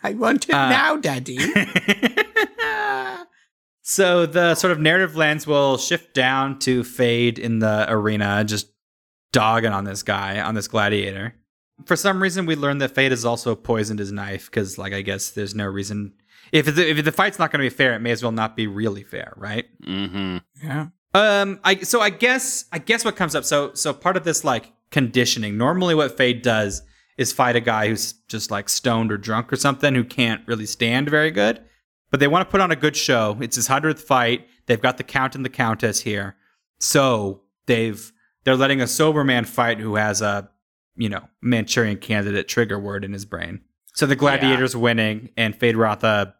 I 0.02 0.14
want 0.14 0.48
it 0.48 0.54
Uh, 0.54 0.68
now, 0.68 0.96
Daddy. 0.96 1.38
so 3.82 4.26
the 4.26 4.54
sort 4.54 4.70
of 4.72 4.78
narrative 4.80 5.16
lens 5.16 5.46
will 5.46 5.76
shift 5.78 6.14
down 6.14 6.58
to 6.60 6.82
Feyd 6.82 7.38
in 7.38 7.58
the 7.60 7.86
arena, 7.88 8.44
just 8.44 8.68
dogging 9.32 9.72
on 9.72 9.84
this 9.84 10.02
guy, 10.02 10.40
on 10.40 10.54
this 10.54 10.68
gladiator. 10.68 11.34
For 11.84 11.96
some 11.96 12.20
reason, 12.22 12.46
we 12.46 12.56
learned 12.56 12.80
that 12.80 12.94
Feyd 12.94 13.10
has 13.10 13.24
also 13.24 13.54
poisoned 13.54 14.00
his 14.00 14.10
knife 14.10 14.50
because, 14.50 14.78
like, 14.78 14.92
I 14.92 15.02
guess 15.02 15.30
there's 15.30 15.54
no 15.54 15.66
reason. 15.66 16.14
If 16.50 16.66
the, 16.74 16.90
if 16.90 17.04
the 17.04 17.12
fight's 17.12 17.38
not 17.38 17.52
going 17.52 17.62
to 17.62 17.70
be 17.70 17.74
fair, 17.74 17.94
it 17.94 18.00
may 18.00 18.10
as 18.10 18.22
well 18.22 18.32
not 18.32 18.56
be 18.56 18.66
really 18.66 19.04
fair, 19.04 19.32
right? 19.36 19.66
Mm-hmm. 19.82 20.38
Yeah. 20.66 20.86
Um, 21.14 21.60
I 21.64 21.76
so 21.76 22.00
I 22.00 22.10
guess 22.10 22.66
I 22.70 22.78
guess 22.78 23.04
what 23.04 23.16
comes 23.16 23.34
up. 23.34 23.44
So 23.44 23.72
so 23.74 23.92
part 23.94 24.16
of 24.16 24.24
this 24.24 24.44
like 24.44 24.72
conditioning. 24.90 25.56
Normally, 25.56 25.94
what 25.94 26.16
Feyd 26.16 26.42
does 26.42 26.82
is 27.16 27.32
fight 27.32 27.56
a 27.56 27.60
guy 27.60 27.88
who's 27.88 28.12
just 28.28 28.50
like 28.50 28.68
stoned 28.68 29.10
or 29.10 29.16
drunk 29.16 29.52
or 29.52 29.56
something 29.56 29.94
who 29.94 30.04
can't 30.04 30.46
really 30.46 30.66
stand 30.66 31.08
very 31.08 31.30
good. 31.30 31.60
But 32.10 32.20
they 32.20 32.28
want 32.28 32.46
to 32.46 32.50
put 32.50 32.60
on 32.60 32.70
a 32.70 32.76
good 32.76 32.96
show. 32.96 33.36
It's 33.40 33.56
his 33.56 33.66
hundredth 33.66 34.02
fight. 34.02 34.46
They've 34.66 34.80
got 34.80 34.96
the 34.96 35.02
Count 35.02 35.34
and 35.34 35.44
the 35.44 35.50
Countess 35.50 36.00
here, 36.00 36.36
so 36.78 37.42
they've 37.66 38.12
they're 38.48 38.56
letting 38.56 38.80
a 38.80 38.86
sober 38.86 39.24
man 39.24 39.44
fight 39.44 39.78
who 39.78 39.96
has 39.96 40.22
a 40.22 40.48
you 40.96 41.10
know 41.10 41.28
Manchurian 41.42 41.98
candidate 41.98 42.48
trigger 42.48 42.78
word 42.78 43.04
in 43.04 43.12
his 43.12 43.26
brain. 43.26 43.60
So 43.92 44.06
the 44.06 44.16
gladiator's 44.16 44.74
winning, 44.74 45.28
and 45.36 45.58
Feyd-Rautha 45.58 46.32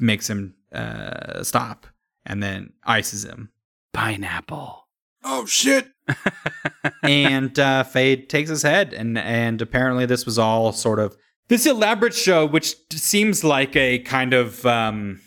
makes 0.00 0.28
him 0.28 0.56
uh, 0.72 1.44
stop, 1.44 1.86
and 2.26 2.42
then 2.42 2.72
ices 2.82 3.24
him. 3.24 3.50
Pineapple. 3.92 4.88
Oh 5.22 5.46
shit. 5.46 5.86
and 7.04 7.56
uh, 7.60 7.84
Feyd 7.84 8.28
takes 8.28 8.50
his 8.50 8.64
head, 8.64 8.92
and 8.92 9.16
and 9.16 9.62
apparently 9.62 10.04
this 10.04 10.26
was 10.26 10.40
all 10.40 10.72
sort 10.72 10.98
of 10.98 11.16
this 11.46 11.64
elaborate 11.64 12.14
show, 12.14 12.44
which 12.44 12.74
seems 12.90 13.44
like 13.44 13.76
a 13.76 14.00
kind 14.00 14.34
of 14.34 14.66
um, 14.66 15.20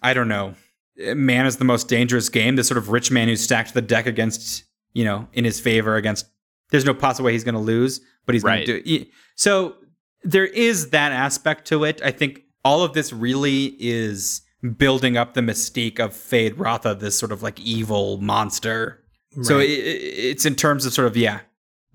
I 0.00 0.14
don't 0.14 0.28
know, 0.28 0.54
man 0.96 1.44
is 1.44 1.56
the 1.56 1.64
most 1.64 1.88
dangerous 1.88 2.28
game. 2.28 2.54
This 2.54 2.68
sort 2.68 2.78
of 2.78 2.90
rich 2.90 3.10
man 3.10 3.26
who 3.26 3.34
stacked 3.34 3.74
the 3.74 3.82
deck 3.82 4.06
against 4.06 4.62
you 4.92 5.04
know 5.04 5.28
in 5.32 5.44
his 5.44 5.60
favor 5.60 5.96
against. 5.96 6.26
There's 6.70 6.84
no 6.84 6.94
possible 6.94 7.26
way 7.26 7.32
he's 7.32 7.44
going 7.44 7.54
to 7.54 7.60
lose, 7.60 8.00
but 8.24 8.34
he's 8.34 8.42
Right. 8.42 8.66
going 8.66 8.82
to 8.82 8.88
do. 8.88 9.02
It. 9.02 9.08
So 9.36 9.76
there 10.24 10.46
is 10.46 10.90
that 10.90 11.12
aspect 11.12 11.66
to 11.68 11.84
it. 11.84 12.00
I 12.02 12.10
think 12.12 12.42
all 12.64 12.82
of 12.82 12.94
this 12.94 13.12
really 13.12 13.76
is 13.78 14.40
building 14.78 15.16
up 15.16 15.34
the 15.34 15.40
mystique 15.42 15.98
of 16.00 16.12
Feyd-Rautha, 16.12 16.98
this 17.00 17.18
sort 17.18 17.32
of 17.32 17.42
like 17.42 17.58
evil 17.60 18.18
monster 18.20 19.00
so 19.42 19.56
Right. 19.56 19.68
it, 19.68 19.72
it- 19.72 20.18
it's 20.30 20.44
in 20.46 20.54
terms 20.54 20.84
of 20.86 20.92
sort 20.92 21.08
of 21.08 21.16
yeah, 21.16 21.40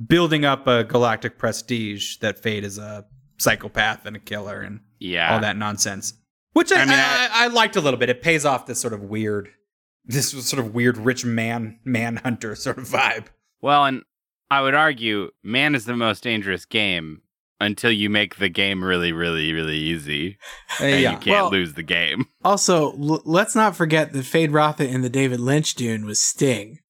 building 0.05 0.43
up 0.43 0.65
a 0.67 0.83
galactic 0.83 1.37
prestige 1.37 2.17
that 2.17 2.41
Feyd 2.41 2.63
is 2.63 2.77
a 2.79 3.05
psychopath 3.37 4.05
and 4.05 4.15
a 4.15 4.19
killer 4.19 4.61
and 4.61 4.79
Yeah. 4.99 5.33
all 5.33 5.39
that 5.41 5.55
nonsense. 5.55 6.13
Which 6.53 6.71
I, 6.71 6.81
I 6.81 6.85
I, 6.85 6.87
I, 6.87 7.29
I 7.45 7.47
liked 7.47 7.75
a 7.75 7.81
little 7.81 7.99
bit. 7.99 8.09
It 8.09 8.21
pays 8.23 8.43
off 8.43 8.65
this 8.65 8.79
sort 8.79 8.93
of 8.93 9.03
weird, 9.03 9.49
this 10.07 10.33
was 10.33 10.47
sort 10.47 10.59
of 10.65 10.73
weird 10.73 10.97
rich 10.97 11.23
man 11.25 11.79
manhunter 11.85 12.55
sort 12.55 12.77
of 12.79 12.85
vibe. 12.87 13.25
Well, 13.61 13.85
and 13.85 14.01
I 14.49 14.61
would 14.61 14.73
argue 14.75 15.29
man 15.43 15.75
is 15.75 15.85
the 15.85 15.95
most 15.95 16.23
dangerous 16.23 16.65
game 16.65 17.21
until 17.59 17.91
you 17.91 18.09
make 18.09 18.35
the 18.37 18.49
game 18.49 18.83
really, 18.83 19.11
really, 19.11 19.51
really 19.51 19.77
easy. 19.77 20.37
And 20.79 21.01
you 21.01 21.09
can't 21.09 21.25
Well- 21.27 21.49
lose 21.51 21.73
the 21.73 21.83
game. 21.83 22.25
Also, 22.43 22.91
l- 22.93 23.21
let's 23.25 23.55
not 23.55 23.75
forget 23.75 24.13
that 24.13 24.25
Feyd-Rautha 24.25 24.87
in 24.87 25.01
the 25.01 25.09
David 25.09 25.39
Lynch 25.39 25.73
Dune 25.75 26.05
was 26.05 26.21
Sting. 26.21 26.79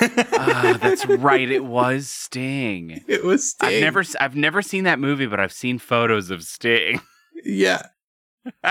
Ah, 0.00 0.76
that's 0.80 1.06
right. 1.06 1.50
It 1.50 1.64
was 1.64 2.08
Sting. 2.08 3.02
It 3.08 3.24
was 3.24 3.50
Sting. 3.50 3.68
I've 3.68 3.80
never, 3.80 4.00
s- 4.00 4.16
I've 4.20 4.36
never 4.36 4.62
seen 4.62 4.84
that 4.84 4.98
movie, 4.98 5.26
but 5.26 5.38
I've 5.40 5.52
seen 5.52 5.78
photos 5.78 6.30
of 6.30 6.42
Sting. 6.42 7.00
Yeah. 7.44 7.82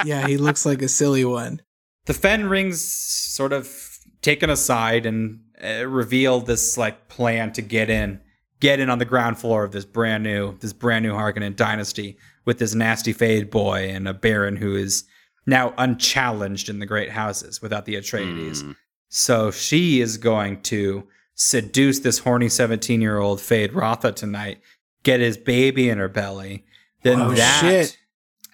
Yeah, 0.06 0.26
he 0.26 0.38
looks 0.38 0.66
like 0.66 0.82
a 0.82 0.88
silly 0.88 1.26
one. 1.26 1.60
The 2.06 2.14
Fenrings 2.14 2.76
sort 2.76 3.54
of 3.54 4.00
taken 4.22 4.50
aside 4.50 5.06
and 5.06 5.40
uh, 5.64 5.88
reveal 5.88 6.40
this 6.40 6.78
like 6.78 7.08
plan 7.08 7.52
to 7.54 7.62
get 7.62 7.90
in, 7.90 8.22
get 8.60 8.80
in 8.80 8.90
on 8.90 9.00
the 9.00 9.06
ground 9.06 9.38
floor 9.40 9.64
of 9.64 9.72
this 9.72 9.86
brand 9.86 10.24
new, 10.24 10.58
this 10.60 10.74
brand 10.74 11.04
new 11.04 11.14
Harkonnen 11.14 11.56
dynasty 11.56 12.18
with 12.46 12.60
this 12.60 12.76
nasty 12.76 13.14
Feyd 13.14 13.50
boy 13.50 13.90
and 13.90 14.08
a 14.08 14.14
Baron 14.14 14.56
who 14.56 14.76
is 14.76 15.04
now 15.48 15.74
unchallenged 15.78 16.70
in 16.70 16.80
the 16.80 16.86
Great 16.86 17.10
Houses 17.12 17.62
without 17.62 17.86
the 17.86 17.96
Atreides. 17.96 18.64
Mm. 18.64 18.76
So 19.10 19.52
she 19.52 20.02
is 20.02 20.18
going 20.18 20.62
to 20.64 21.08
seduce 21.36 22.00
this 22.00 22.20
horny 22.20 22.50
17 22.50 23.02
year 23.02 23.18
old 23.18 23.40
Feyd-Rautha 23.40 24.16
tonight, 24.16 24.60
get 25.04 25.20
his 25.20 25.38
baby 25.38 25.90
in 25.90 25.98
her 25.98 26.10
belly. 26.10 26.66
Then 27.04 27.22
Oh, 27.22 27.32
that. 27.32 27.62
shit. 27.62 27.98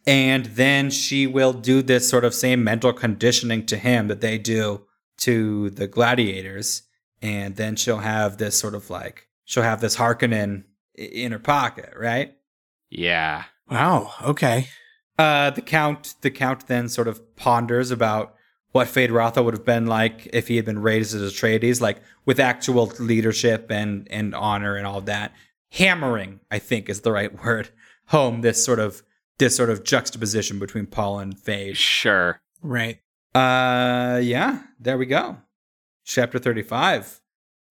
And 0.07 0.45
then 0.47 0.89
she 0.89 1.27
will 1.27 1.53
do 1.53 1.81
this 1.81 2.09
sort 2.09 2.25
of 2.25 2.33
same 2.33 2.63
mental 2.63 2.91
conditioning 2.93 3.65
to 3.67 3.77
him 3.77 4.07
that 4.07 4.21
they 4.21 4.37
do 4.37 4.85
to 5.17 5.69
the 5.69 5.87
gladiators. 5.87 6.83
And 7.21 7.55
then 7.55 7.75
she'll 7.75 7.99
have 7.99 8.37
this 8.37 8.57
sort 8.57 8.73
of 8.73 8.89
like, 8.89 9.27
she'll 9.45 9.61
have 9.63 9.81
this 9.81 9.97
Harkonnen 9.97 10.63
i- 10.97 11.01
in 11.01 11.31
her 11.31 11.39
pocket, 11.39 11.93
right? 11.95 12.33
Yeah. 12.89 13.43
Wow. 13.69 14.11
Okay. 14.23 14.67
Uh, 15.19 15.51
the 15.51 15.61
count, 15.61 16.15
the 16.21 16.31
count 16.31 16.65
then 16.67 16.89
sort 16.89 17.07
of 17.07 17.35
ponders 17.35 17.91
about 17.91 18.33
what 18.71 18.87
Feyd-Rautha 18.87 19.43
would 19.43 19.53
have 19.53 19.65
been 19.65 19.85
like 19.85 20.27
if 20.33 20.47
he 20.47 20.55
had 20.55 20.65
been 20.65 20.79
raised 20.81 21.13
as 21.13 21.31
Atreides, 21.31 21.79
like 21.81 22.01
with 22.25 22.39
actual 22.39 22.87
leadership 22.99 23.69
and 23.69 24.07
and 24.09 24.33
honor 24.33 24.75
and 24.75 24.87
all 24.87 25.01
that. 25.01 25.33
Hammering, 25.73 26.39
I 26.49 26.57
think, 26.59 26.89
is 26.89 27.01
the 27.01 27.11
right 27.11 27.31
word. 27.43 27.69
Home 28.07 28.41
this 28.41 28.63
sort 28.63 28.79
of 28.79 29.03
this 29.41 29.55
sort 29.55 29.69
of 29.71 29.83
juxtaposition 29.83 30.59
between 30.59 30.85
Paul 30.85 31.19
and 31.19 31.37
Faye. 31.37 31.73
Sure. 31.73 32.39
Right. 32.61 32.99
Uh, 33.35 34.19
yeah, 34.21 34.61
there 34.79 34.97
we 34.97 35.05
go. 35.07 35.37
Chapter 36.05 36.37
35. 36.39 37.19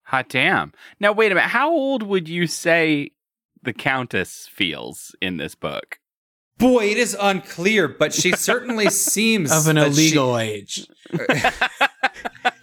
Hot 0.05 0.29
damn. 0.29 0.73
Now, 0.99 1.13
wait 1.13 1.31
a 1.31 1.35
minute. 1.37 1.51
How 1.51 1.71
old 1.71 2.03
would 2.03 2.29
you 2.29 2.47
say 2.49 3.13
the 3.63 3.73
Countess 3.73 4.49
feels 4.53 5.15
in 5.23 5.37
this 5.37 5.55
book? 5.55 5.99
Boy, 6.59 6.87
it 6.91 6.99
is 6.99 7.17
unclear, 7.21 7.87
but 7.89 8.13
she 8.13 8.33
certainly 8.33 8.91
seems 8.91 9.53
Of 9.53 9.69
an 9.69 9.77
that 9.77 9.95
she- 9.95 10.09
illegal 10.09 10.39
age. 10.39 10.87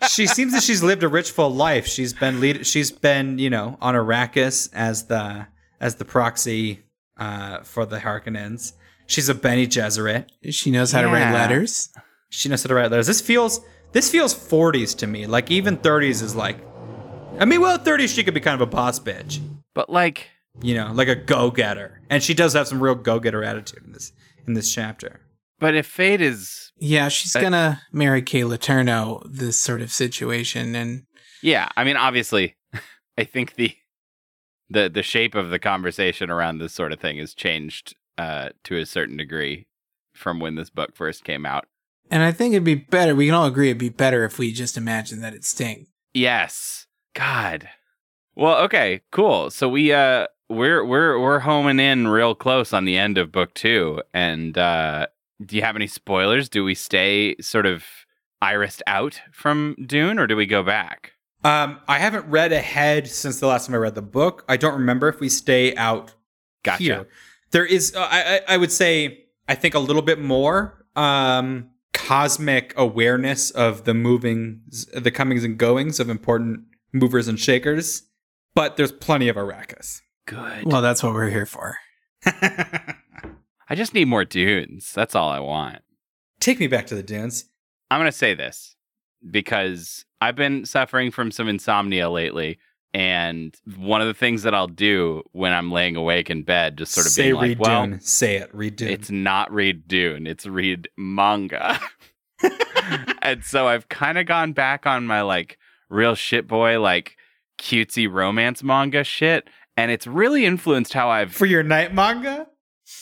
she 0.10 0.28
seems 0.28 0.54
that 0.54 0.64
she's 0.64 0.84
lived 0.84 1.04
a 1.04 1.08
rich 1.08 1.32
full 1.32 1.50
life. 1.54 1.88
She's 1.88 2.14
been 2.14 2.40
lead 2.40 2.66
she's 2.68 2.92
been, 2.92 3.40
you 3.40 3.50
know, 3.50 3.78
on 3.82 3.96
Arrakis 3.96 4.70
as 4.74 5.06
the 5.08 5.48
as 5.80 5.96
the 5.96 6.06
proxy 6.06 6.84
uh 7.18 7.62
for 7.64 7.86
the 7.86 8.00
Harkonnens. 8.00 8.74
She's 9.08 9.30
a 9.30 9.36
Bene 9.36 9.68
Gesserit. 9.68 10.28
She 10.52 10.70
knows 10.70 10.92
how 10.92 11.02
to 11.02 11.08
write 11.08 11.34
letters. 11.34 11.90
She 12.30 12.50
knows 12.50 12.64
how 12.64 12.68
to 12.68 12.76
write 12.76 12.92
letters. 12.92 13.08
This 13.08 13.22
feels 13.22 13.62
this 13.94 14.12
feels 14.12 14.36
40s 14.36 14.96
to 14.98 15.08
me. 15.08 15.26
Like 15.26 15.50
even 15.50 15.78
30s 15.78 16.22
is 16.22 16.36
like 16.36 16.60
I 17.40 17.46
mean, 17.46 17.62
well, 17.62 17.78
30s 17.78 18.14
she 18.14 18.24
could 18.24 18.34
be 18.34 18.40
kind 18.40 18.56
of 18.56 18.62
a 18.62 18.70
boss 18.72 19.00
bitch. 19.00 19.40
But, 19.74 19.90
like, 19.90 20.30
You 20.62 20.74
know, 20.74 20.92
like 20.92 21.08
a 21.08 21.16
go-getter. 21.16 22.02
And 22.10 22.24
she 22.24 22.34
does 22.34 22.54
have 22.54 22.68
some 22.68 22.82
real 22.82 22.96
go-getter 22.96 23.44
attitude 23.44 23.84
in 23.86 23.92
this 23.94 24.12
in 24.48 24.54
this 24.54 24.74
chapter. 24.74 25.22
but 25.60 25.76
if 25.76 25.86
fate 25.86 26.22
is. 26.22 26.72
Yeah, 26.80 27.08
she's 27.10 27.34
gonna 27.34 27.82
marry 27.92 28.22
Kayla 28.22 28.58
Turno, 28.58 29.22
this 29.30 29.60
sort 29.60 29.82
of 29.82 29.92
situation, 29.92 30.76
and 30.76 31.04
Yeah, 31.42 31.70
I 31.76 31.84
mean, 31.84 31.98
obviously, 31.98 32.56
I 33.18 33.24
think 33.24 33.56
the. 33.56 33.76
The, 34.70 34.90
the 34.90 35.02
shape 35.02 35.34
of 35.34 35.50
the 35.50 35.60
conversation 35.60 36.30
around 36.30 36.58
this 36.58 36.74
sort 36.74 36.92
of 36.92 37.00
thing 37.00 37.20
has 37.20 37.34
changed 37.34 37.96
uh, 38.18 38.50
to 38.66 38.78
a 38.78 38.86
certain 38.86 39.18
degree 39.18 39.68
from 40.14 40.40
when 40.40 40.56
this 40.56 40.70
book 40.70 40.96
first 40.96 41.24
came 41.24 41.46
out. 41.46 41.66
and 42.10 42.24
I 42.24 42.32
think 42.32 42.54
it'd 42.54 42.64
be 42.64 42.76
better. 42.76 43.14
We 43.16 43.26
can 43.28 43.36
all 43.36 43.46
agree 43.46 43.70
it'd 43.70 43.78
be 43.78 43.90
better 43.90 44.24
if 44.24 44.40
we 44.40 44.52
just 44.52 44.78
imagine 44.78 45.22
that 45.22 45.34
it's 45.34 45.50
Sting. 45.50 45.88
Yes. 46.14 46.88
God. 47.16 47.70
Well, 48.36 48.58
okay, 48.64 49.02
cool. 49.12 49.50
So 49.52 49.68
we 49.70 49.92
uh 49.94 50.28
we're 50.50 50.84
we're 50.86 51.20
we're 51.20 51.40
homing 51.40 51.80
in 51.80 52.08
real 52.08 52.34
close 52.36 52.72
on 52.74 52.86
the 52.86 52.98
end 52.98 53.18
of 53.18 53.32
book 53.32 53.54
2 53.56 54.02
and 54.14 54.58
uh 54.58 55.08
do 55.46 55.56
you 55.56 55.62
have 55.62 55.76
any 55.76 55.88
spoilers? 55.88 56.50
Do 56.50 56.64
we 56.64 56.74
stay 56.74 57.36
sort 57.42 57.66
of 57.66 57.84
irised 58.42 58.82
out 58.88 59.22
from 59.32 59.76
Dune 59.86 60.18
or 60.18 60.26
do 60.28 60.36
we 60.36 60.46
go 60.48 60.64
back? 60.64 61.14
Um, 61.44 61.80
I 61.88 62.00
haven't 62.00 62.26
read 62.26 62.52
ahead 62.52 63.08
since 63.08 63.40
the 63.40 63.46
last 63.48 63.68
time 63.68 63.76
I 63.76 63.78
read 63.78 63.94
the 63.96 64.02
book. 64.02 64.44
I 64.50 64.58
don't 64.58 64.74
remember 64.74 65.08
if 65.08 65.20
we 65.20 65.30
stay 65.30 65.76
out 65.76 66.14
Gotcha. 66.64 66.84
here. 66.84 67.08
There 67.52 67.66
is, 67.66 67.96
uh, 67.96 68.08
I, 68.10 68.22
I 68.48 68.54
I 68.54 68.58
would 68.58 68.72
say, 68.72 69.26
I 69.48 69.56
think 69.56 69.74
a 69.74 69.80
little 69.80 70.02
bit 70.02 70.20
more 70.20 70.86
um, 70.96 71.70
cosmic 71.94 72.74
awareness 72.78 73.52
of 73.52 73.86
the 73.86 73.94
moving, 73.94 74.62
the 74.94 75.12
comings 75.12 75.44
and 75.44 75.58
goings 75.58 76.00
of 76.00 76.10
important 76.10 76.62
movers 76.94 77.28
and 77.28 77.40
shakers, 77.40 78.04
but 78.56 78.78
there's 78.78 78.92
plenty 78.92 79.30
of 79.30 79.36
Arrakis. 79.36 80.02
Good. 80.26 80.66
Well, 80.66 80.82
that's 80.82 81.02
what 81.04 81.14
we're 81.14 81.30
here 81.30 81.46
for. 81.46 81.78
I 82.26 83.76
just 83.76 83.94
need 83.94 84.08
more 84.08 84.26
dunes. 84.26 84.92
That's 84.94 85.16
all 85.16 85.30
I 85.30 85.40
want. 85.40 85.80
Take 86.40 86.60
me 86.60 86.68
back 86.68 86.88
to 86.88 86.96
the 86.96 87.04
dunes. 87.04 87.46
I'm 87.90 88.00
going 88.00 88.12
to 88.12 88.18
say 88.18 88.34
this 88.34 88.76
because 89.30 90.06
I've 90.22 90.36
been 90.36 90.66
suffering 90.66 91.12
from 91.12 91.32
some 91.32 91.48
insomnia 91.48 92.10
lately. 92.10 92.60
And 92.98 93.56
one 93.76 94.02
of 94.02 94.08
the 94.08 94.16
things 94.16 94.42
that 94.42 94.56
I'll 94.56 94.68
do 94.68 95.22
when 95.32 95.54
I'm 95.54 95.72
laying 95.72 95.96
awake 95.96 96.32
in 96.32 96.42
bed, 96.42 96.80
just 96.80 96.94
sort 96.94 97.06
of 97.06 97.12
Say 97.12 97.26
being 97.26 97.36
like, 97.36 97.44
read 97.44 97.60
well, 97.60 97.86
Dune. 97.86 98.00
Say 98.02 98.38
it. 98.38 98.50
Read 98.52 98.76
Dune. 98.76 98.88
it's 98.88 99.12
not 99.12 99.54
read 99.54 99.88
Dune, 99.88 100.26
it's 100.26 100.48
read 100.48 100.90
manga. 100.98 101.80
and 103.22 103.44
so 103.44 103.68
I've 103.68 103.88
kind 103.90 104.18
of 104.18 104.26
gone 104.26 104.54
back 104.54 104.88
on 104.88 105.06
my 105.06 105.22
like 105.22 105.60
real 105.92 106.16
shit 106.16 106.48
boy, 106.48 106.82
like 106.82 107.18
cutesy 107.60 108.12
romance 108.12 108.64
manga 108.64 109.04
shit. 109.04 109.48
And 109.76 109.92
it's 109.92 110.08
really 110.08 110.44
influenced 110.44 110.94
how 110.94 111.10
I've 111.10 111.32
for 111.32 111.46
your 111.46 111.62
night 111.62 111.94
manga. 111.94 112.48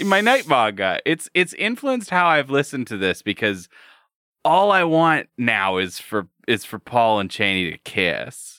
my 0.03 0.19
night 0.19 0.45
manga. 0.45 0.99
It's 1.05 1.29
it's 1.33 1.53
influenced 1.53 2.09
how 2.09 2.27
I've 2.27 2.49
listened 2.49 2.87
to 2.87 2.97
this 2.97 3.21
because 3.21 3.69
all 4.43 4.73
I 4.73 4.83
want 4.83 5.29
now 5.37 5.77
is 5.77 5.99
for 5.99 6.27
is 6.49 6.65
for 6.65 6.79
Paul 6.79 7.21
and 7.21 7.29
Chani 7.29 7.71
to 7.71 7.77
kiss 7.77 8.55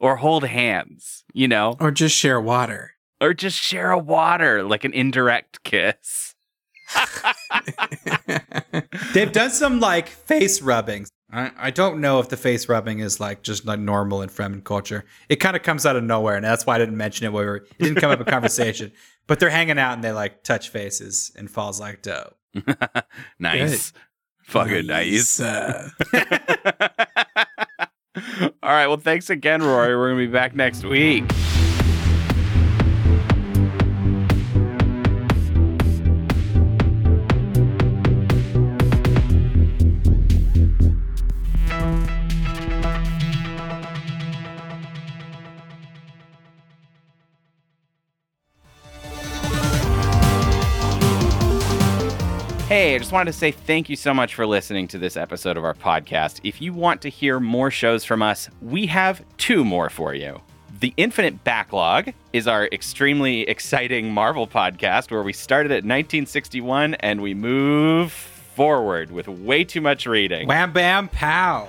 or 0.00 0.16
hold 0.16 0.44
hands, 0.44 1.24
you 1.32 1.46
know, 1.46 1.76
Or 1.78 1.90
just 1.90 2.16
share 2.16 2.40
water. 2.40 2.92
or 3.20 3.34
just 3.34 3.58
share 3.58 3.90
a 3.90 3.98
water 3.98 4.62
like 4.64 4.84
an 4.84 4.92
indirect 4.92 5.62
kiss. 5.62 6.34
They've 9.12 9.30
done 9.32 9.50
some 9.50 9.80
like 9.80 10.08
face 10.08 10.60
rubbings. 10.62 11.10
I, 11.32 11.50
I 11.56 11.70
don't 11.70 12.00
know 12.00 12.18
if 12.18 12.28
the 12.28 12.36
face 12.36 12.68
rubbing 12.68 12.98
is 13.00 13.20
like 13.20 13.42
just 13.42 13.64
like 13.64 13.78
normal 13.78 14.22
in 14.22 14.28
Fremen 14.28 14.64
culture. 14.64 15.04
It 15.28 15.36
kind 15.36 15.54
of 15.54 15.62
comes 15.62 15.86
out 15.86 15.94
of 15.96 16.02
nowhere, 16.02 16.34
and 16.36 16.44
that's 16.44 16.66
why 16.66 16.74
I 16.74 16.78
didn't 16.78 16.96
mention 16.96 17.26
it. 17.26 17.32
Where 17.32 17.44
we 17.44 17.50
were, 17.50 17.56
it 17.56 17.78
didn't 17.78 18.00
come 18.00 18.10
up 18.10 18.18
in 18.20 18.26
conversation. 18.38 18.90
But 19.28 19.38
they're 19.38 19.50
hanging 19.50 19.78
out 19.78 19.92
and 19.94 20.02
they 20.02 20.10
like 20.12 20.42
touch 20.42 20.70
faces 20.70 21.30
and 21.36 21.48
falls 21.50 21.78
like 21.78 22.02
dough. 22.02 22.32
nice. 23.38 23.92
Fucking 24.44 24.86
nice. 24.86 25.38
Uh, 25.38 25.88
All 28.70 28.76
right. 28.76 28.86
Well, 28.86 28.98
thanks 28.98 29.30
again, 29.30 29.64
Rory. 29.64 29.96
We're 29.96 30.10
going 30.10 30.20
to 30.20 30.26
be 30.28 30.32
back 30.32 30.54
next 30.54 30.84
week. 30.84 31.24
Just 53.10 53.14
wanted 53.16 53.32
to 53.32 53.38
say 53.38 53.50
thank 53.50 53.88
you 53.88 53.96
so 53.96 54.14
much 54.14 54.36
for 54.36 54.46
listening 54.46 54.86
to 54.86 54.96
this 54.96 55.16
episode 55.16 55.56
of 55.56 55.64
our 55.64 55.74
podcast. 55.74 56.38
If 56.44 56.62
you 56.62 56.72
want 56.72 57.02
to 57.02 57.08
hear 57.08 57.40
more 57.40 57.68
shows 57.68 58.04
from 58.04 58.22
us, 58.22 58.48
we 58.62 58.86
have 58.86 59.24
two 59.36 59.64
more 59.64 59.90
for 59.90 60.14
you. 60.14 60.40
The 60.78 60.94
Infinite 60.96 61.42
Backlog 61.42 62.12
is 62.32 62.46
our 62.46 62.66
extremely 62.66 63.40
exciting 63.48 64.14
Marvel 64.14 64.46
podcast 64.46 65.10
where 65.10 65.24
we 65.24 65.32
started 65.32 65.72
at 65.72 65.82
1961 65.82 66.94
and 67.00 67.20
we 67.20 67.34
move 67.34 68.12
forward 68.12 69.10
with 69.10 69.26
way 69.26 69.64
too 69.64 69.80
much 69.80 70.06
reading. 70.06 70.46
Wham 70.46 70.72
bam 70.72 71.08
pow. 71.08 71.68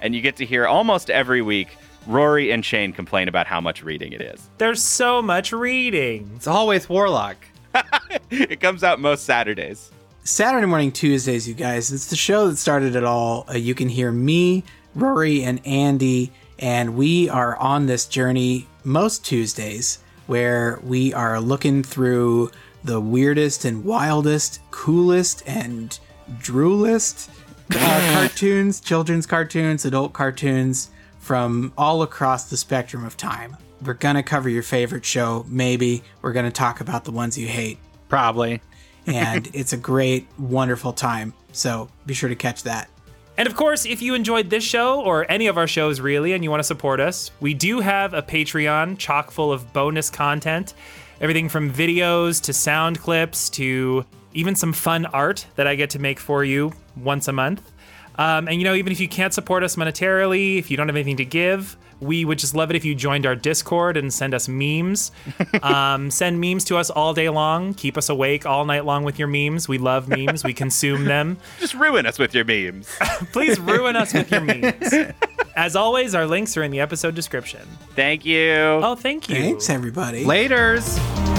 And 0.00 0.12
you 0.12 0.20
get 0.20 0.34
to 0.38 0.44
hear 0.44 0.66
almost 0.66 1.08
every 1.08 1.40
week 1.40 1.68
Rory 2.08 2.50
and 2.50 2.64
Shane 2.64 2.92
complain 2.92 3.28
about 3.28 3.46
how 3.46 3.60
much 3.60 3.84
reading 3.84 4.12
it 4.12 4.20
is. 4.20 4.50
There's 4.58 4.82
so 4.82 5.22
much 5.22 5.52
reading. 5.52 6.32
It's 6.34 6.48
always 6.48 6.88
Warlock. 6.88 7.36
it 8.32 8.58
comes 8.60 8.82
out 8.82 8.98
most 8.98 9.24
Saturdays. 9.24 9.92
Saturday 10.24 10.66
morning 10.66 10.92
Tuesdays, 10.92 11.48
you 11.48 11.54
guys. 11.54 11.90
It's 11.90 12.06
the 12.06 12.14
show 12.14 12.46
that 12.46 12.56
started 12.56 12.94
it 12.94 13.02
all. 13.02 13.44
Uh, 13.48 13.54
you 13.54 13.74
can 13.74 13.88
hear 13.88 14.12
me, 14.12 14.62
Rory, 14.94 15.42
and 15.42 15.60
Andy, 15.66 16.30
and 16.60 16.94
we 16.94 17.28
are 17.28 17.56
on 17.56 17.86
this 17.86 18.06
journey 18.06 18.68
most 18.84 19.24
Tuesdays 19.24 19.98
where 20.28 20.78
we 20.84 21.12
are 21.12 21.40
looking 21.40 21.82
through 21.82 22.52
the 22.84 23.00
weirdest 23.00 23.64
and 23.64 23.84
wildest, 23.84 24.60
coolest 24.70 25.42
and 25.44 25.98
droolest 26.38 27.28
uh, 27.74 28.10
cartoons, 28.14 28.78
children's 28.80 29.26
cartoons, 29.26 29.84
adult 29.84 30.12
cartoons 30.12 30.90
from 31.18 31.72
all 31.76 32.02
across 32.02 32.48
the 32.48 32.56
spectrum 32.56 33.04
of 33.04 33.16
time. 33.16 33.56
We're 33.84 33.94
gonna 33.94 34.22
cover 34.22 34.48
your 34.48 34.62
favorite 34.62 35.04
show, 35.04 35.44
maybe. 35.48 36.04
We're 36.22 36.32
gonna 36.32 36.52
talk 36.52 36.80
about 36.80 37.02
the 37.02 37.10
ones 37.10 37.36
you 37.36 37.48
hate 37.48 37.78
Probably. 38.12 38.60
And 39.06 39.48
it's 39.54 39.72
a 39.72 39.76
great, 39.76 40.26
wonderful 40.38 40.92
time. 40.92 41.34
So 41.52 41.88
be 42.06 42.14
sure 42.14 42.28
to 42.28 42.36
catch 42.36 42.62
that. 42.64 42.88
And 43.38 43.48
of 43.48 43.56
course, 43.56 43.86
if 43.86 44.02
you 44.02 44.14
enjoyed 44.14 44.50
this 44.50 44.62
show 44.62 45.00
or 45.00 45.30
any 45.30 45.46
of 45.46 45.56
our 45.56 45.66
shows 45.66 46.00
really 46.00 46.34
and 46.34 46.44
you 46.44 46.50
want 46.50 46.60
to 46.60 46.64
support 46.64 47.00
us, 47.00 47.30
we 47.40 47.54
do 47.54 47.80
have 47.80 48.12
a 48.12 48.22
Patreon 48.22 48.98
chock 48.98 49.30
full 49.30 49.50
of 49.50 49.72
bonus 49.72 50.10
content. 50.10 50.74
Everything 51.20 51.48
from 51.48 51.72
videos 51.72 52.42
to 52.42 52.52
sound 52.52 53.00
clips 53.00 53.48
to 53.50 54.04
even 54.34 54.54
some 54.54 54.72
fun 54.72 55.06
art 55.06 55.46
that 55.56 55.66
I 55.66 55.74
get 55.74 55.90
to 55.90 55.98
make 55.98 56.18
for 56.18 56.44
you 56.44 56.72
once 56.96 57.28
a 57.28 57.32
month. 57.32 57.71
Um, 58.16 58.48
and 58.48 58.58
you 58.58 58.64
know, 58.64 58.74
even 58.74 58.92
if 58.92 59.00
you 59.00 59.08
can't 59.08 59.32
support 59.32 59.62
us 59.62 59.76
monetarily, 59.76 60.58
if 60.58 60.70
you 60.70 60.76
don't 60.76 60.88
have 60.88 60.96
anything 60.96 61.16
to 61.18 61.24
give, 61.24 61.76
we 62.02 62.24
would 62.24 62.38
just 62.38 62.54
love 62.54 62.68
it 62.70 62.76
if 62.76 62.84
you 62.84 62.94
joined 62.94 63.24
our 63.24 63.36
Discord 63.36 63.96
and 63.96 64.12
send 64.12 64.34
us 64.34 64.48
memes. 64.48 65.12
um, 65.62 66.10
send 66.10 66.40
memes 66.40 66.64
to 66.64 66.76
us 66.76 66.90
all 66.90 67.14
day 67.14 67.28
long. 67.28 67.74
Keep 67.74 67.96
us 67.96 68.08
awake 68.08 68.44
all 68.44 68.64
night 68.64 68.84
long 68.84 69.04
with 69.04 69.18
your 69.18 69.28
memes. 69.28 69.68
We 69.68 69.78
love 69.78 70.08
memes. 70.08 70.44
We 70.44 70.52
consume 70.52 71.04
them. 71.04 71.38
Just 71.60 71.74
ruin 71.74 72.04
us 72.04 72.18
with 72.18 72.34
your 72.34 72.44
memes. 72.44 72.88
Please 73.32 73.58
ruin 73.60 73.96
us 73.96 74.12
with 74.12 74.30
your 74.30 74.40
memes. 74.40 74.92
As 75.54 75.76
always, 75.76 76.14
our 76.14 76.26
links 76.26 76.56
are 76.56 76.62
in 76.62 76.70
the 76.70 76.80
episode 76.80 77.14
description. 77.14 77.66
Thank 77.94 78.24
you. 78.24 78.52
Oh, 78.52 78.96
thank 78.96 79.28
you. 79.28 79.36
Thanks, 79.36 79.70
everybody. 79.70 80.24
Laters. 80.24 81.31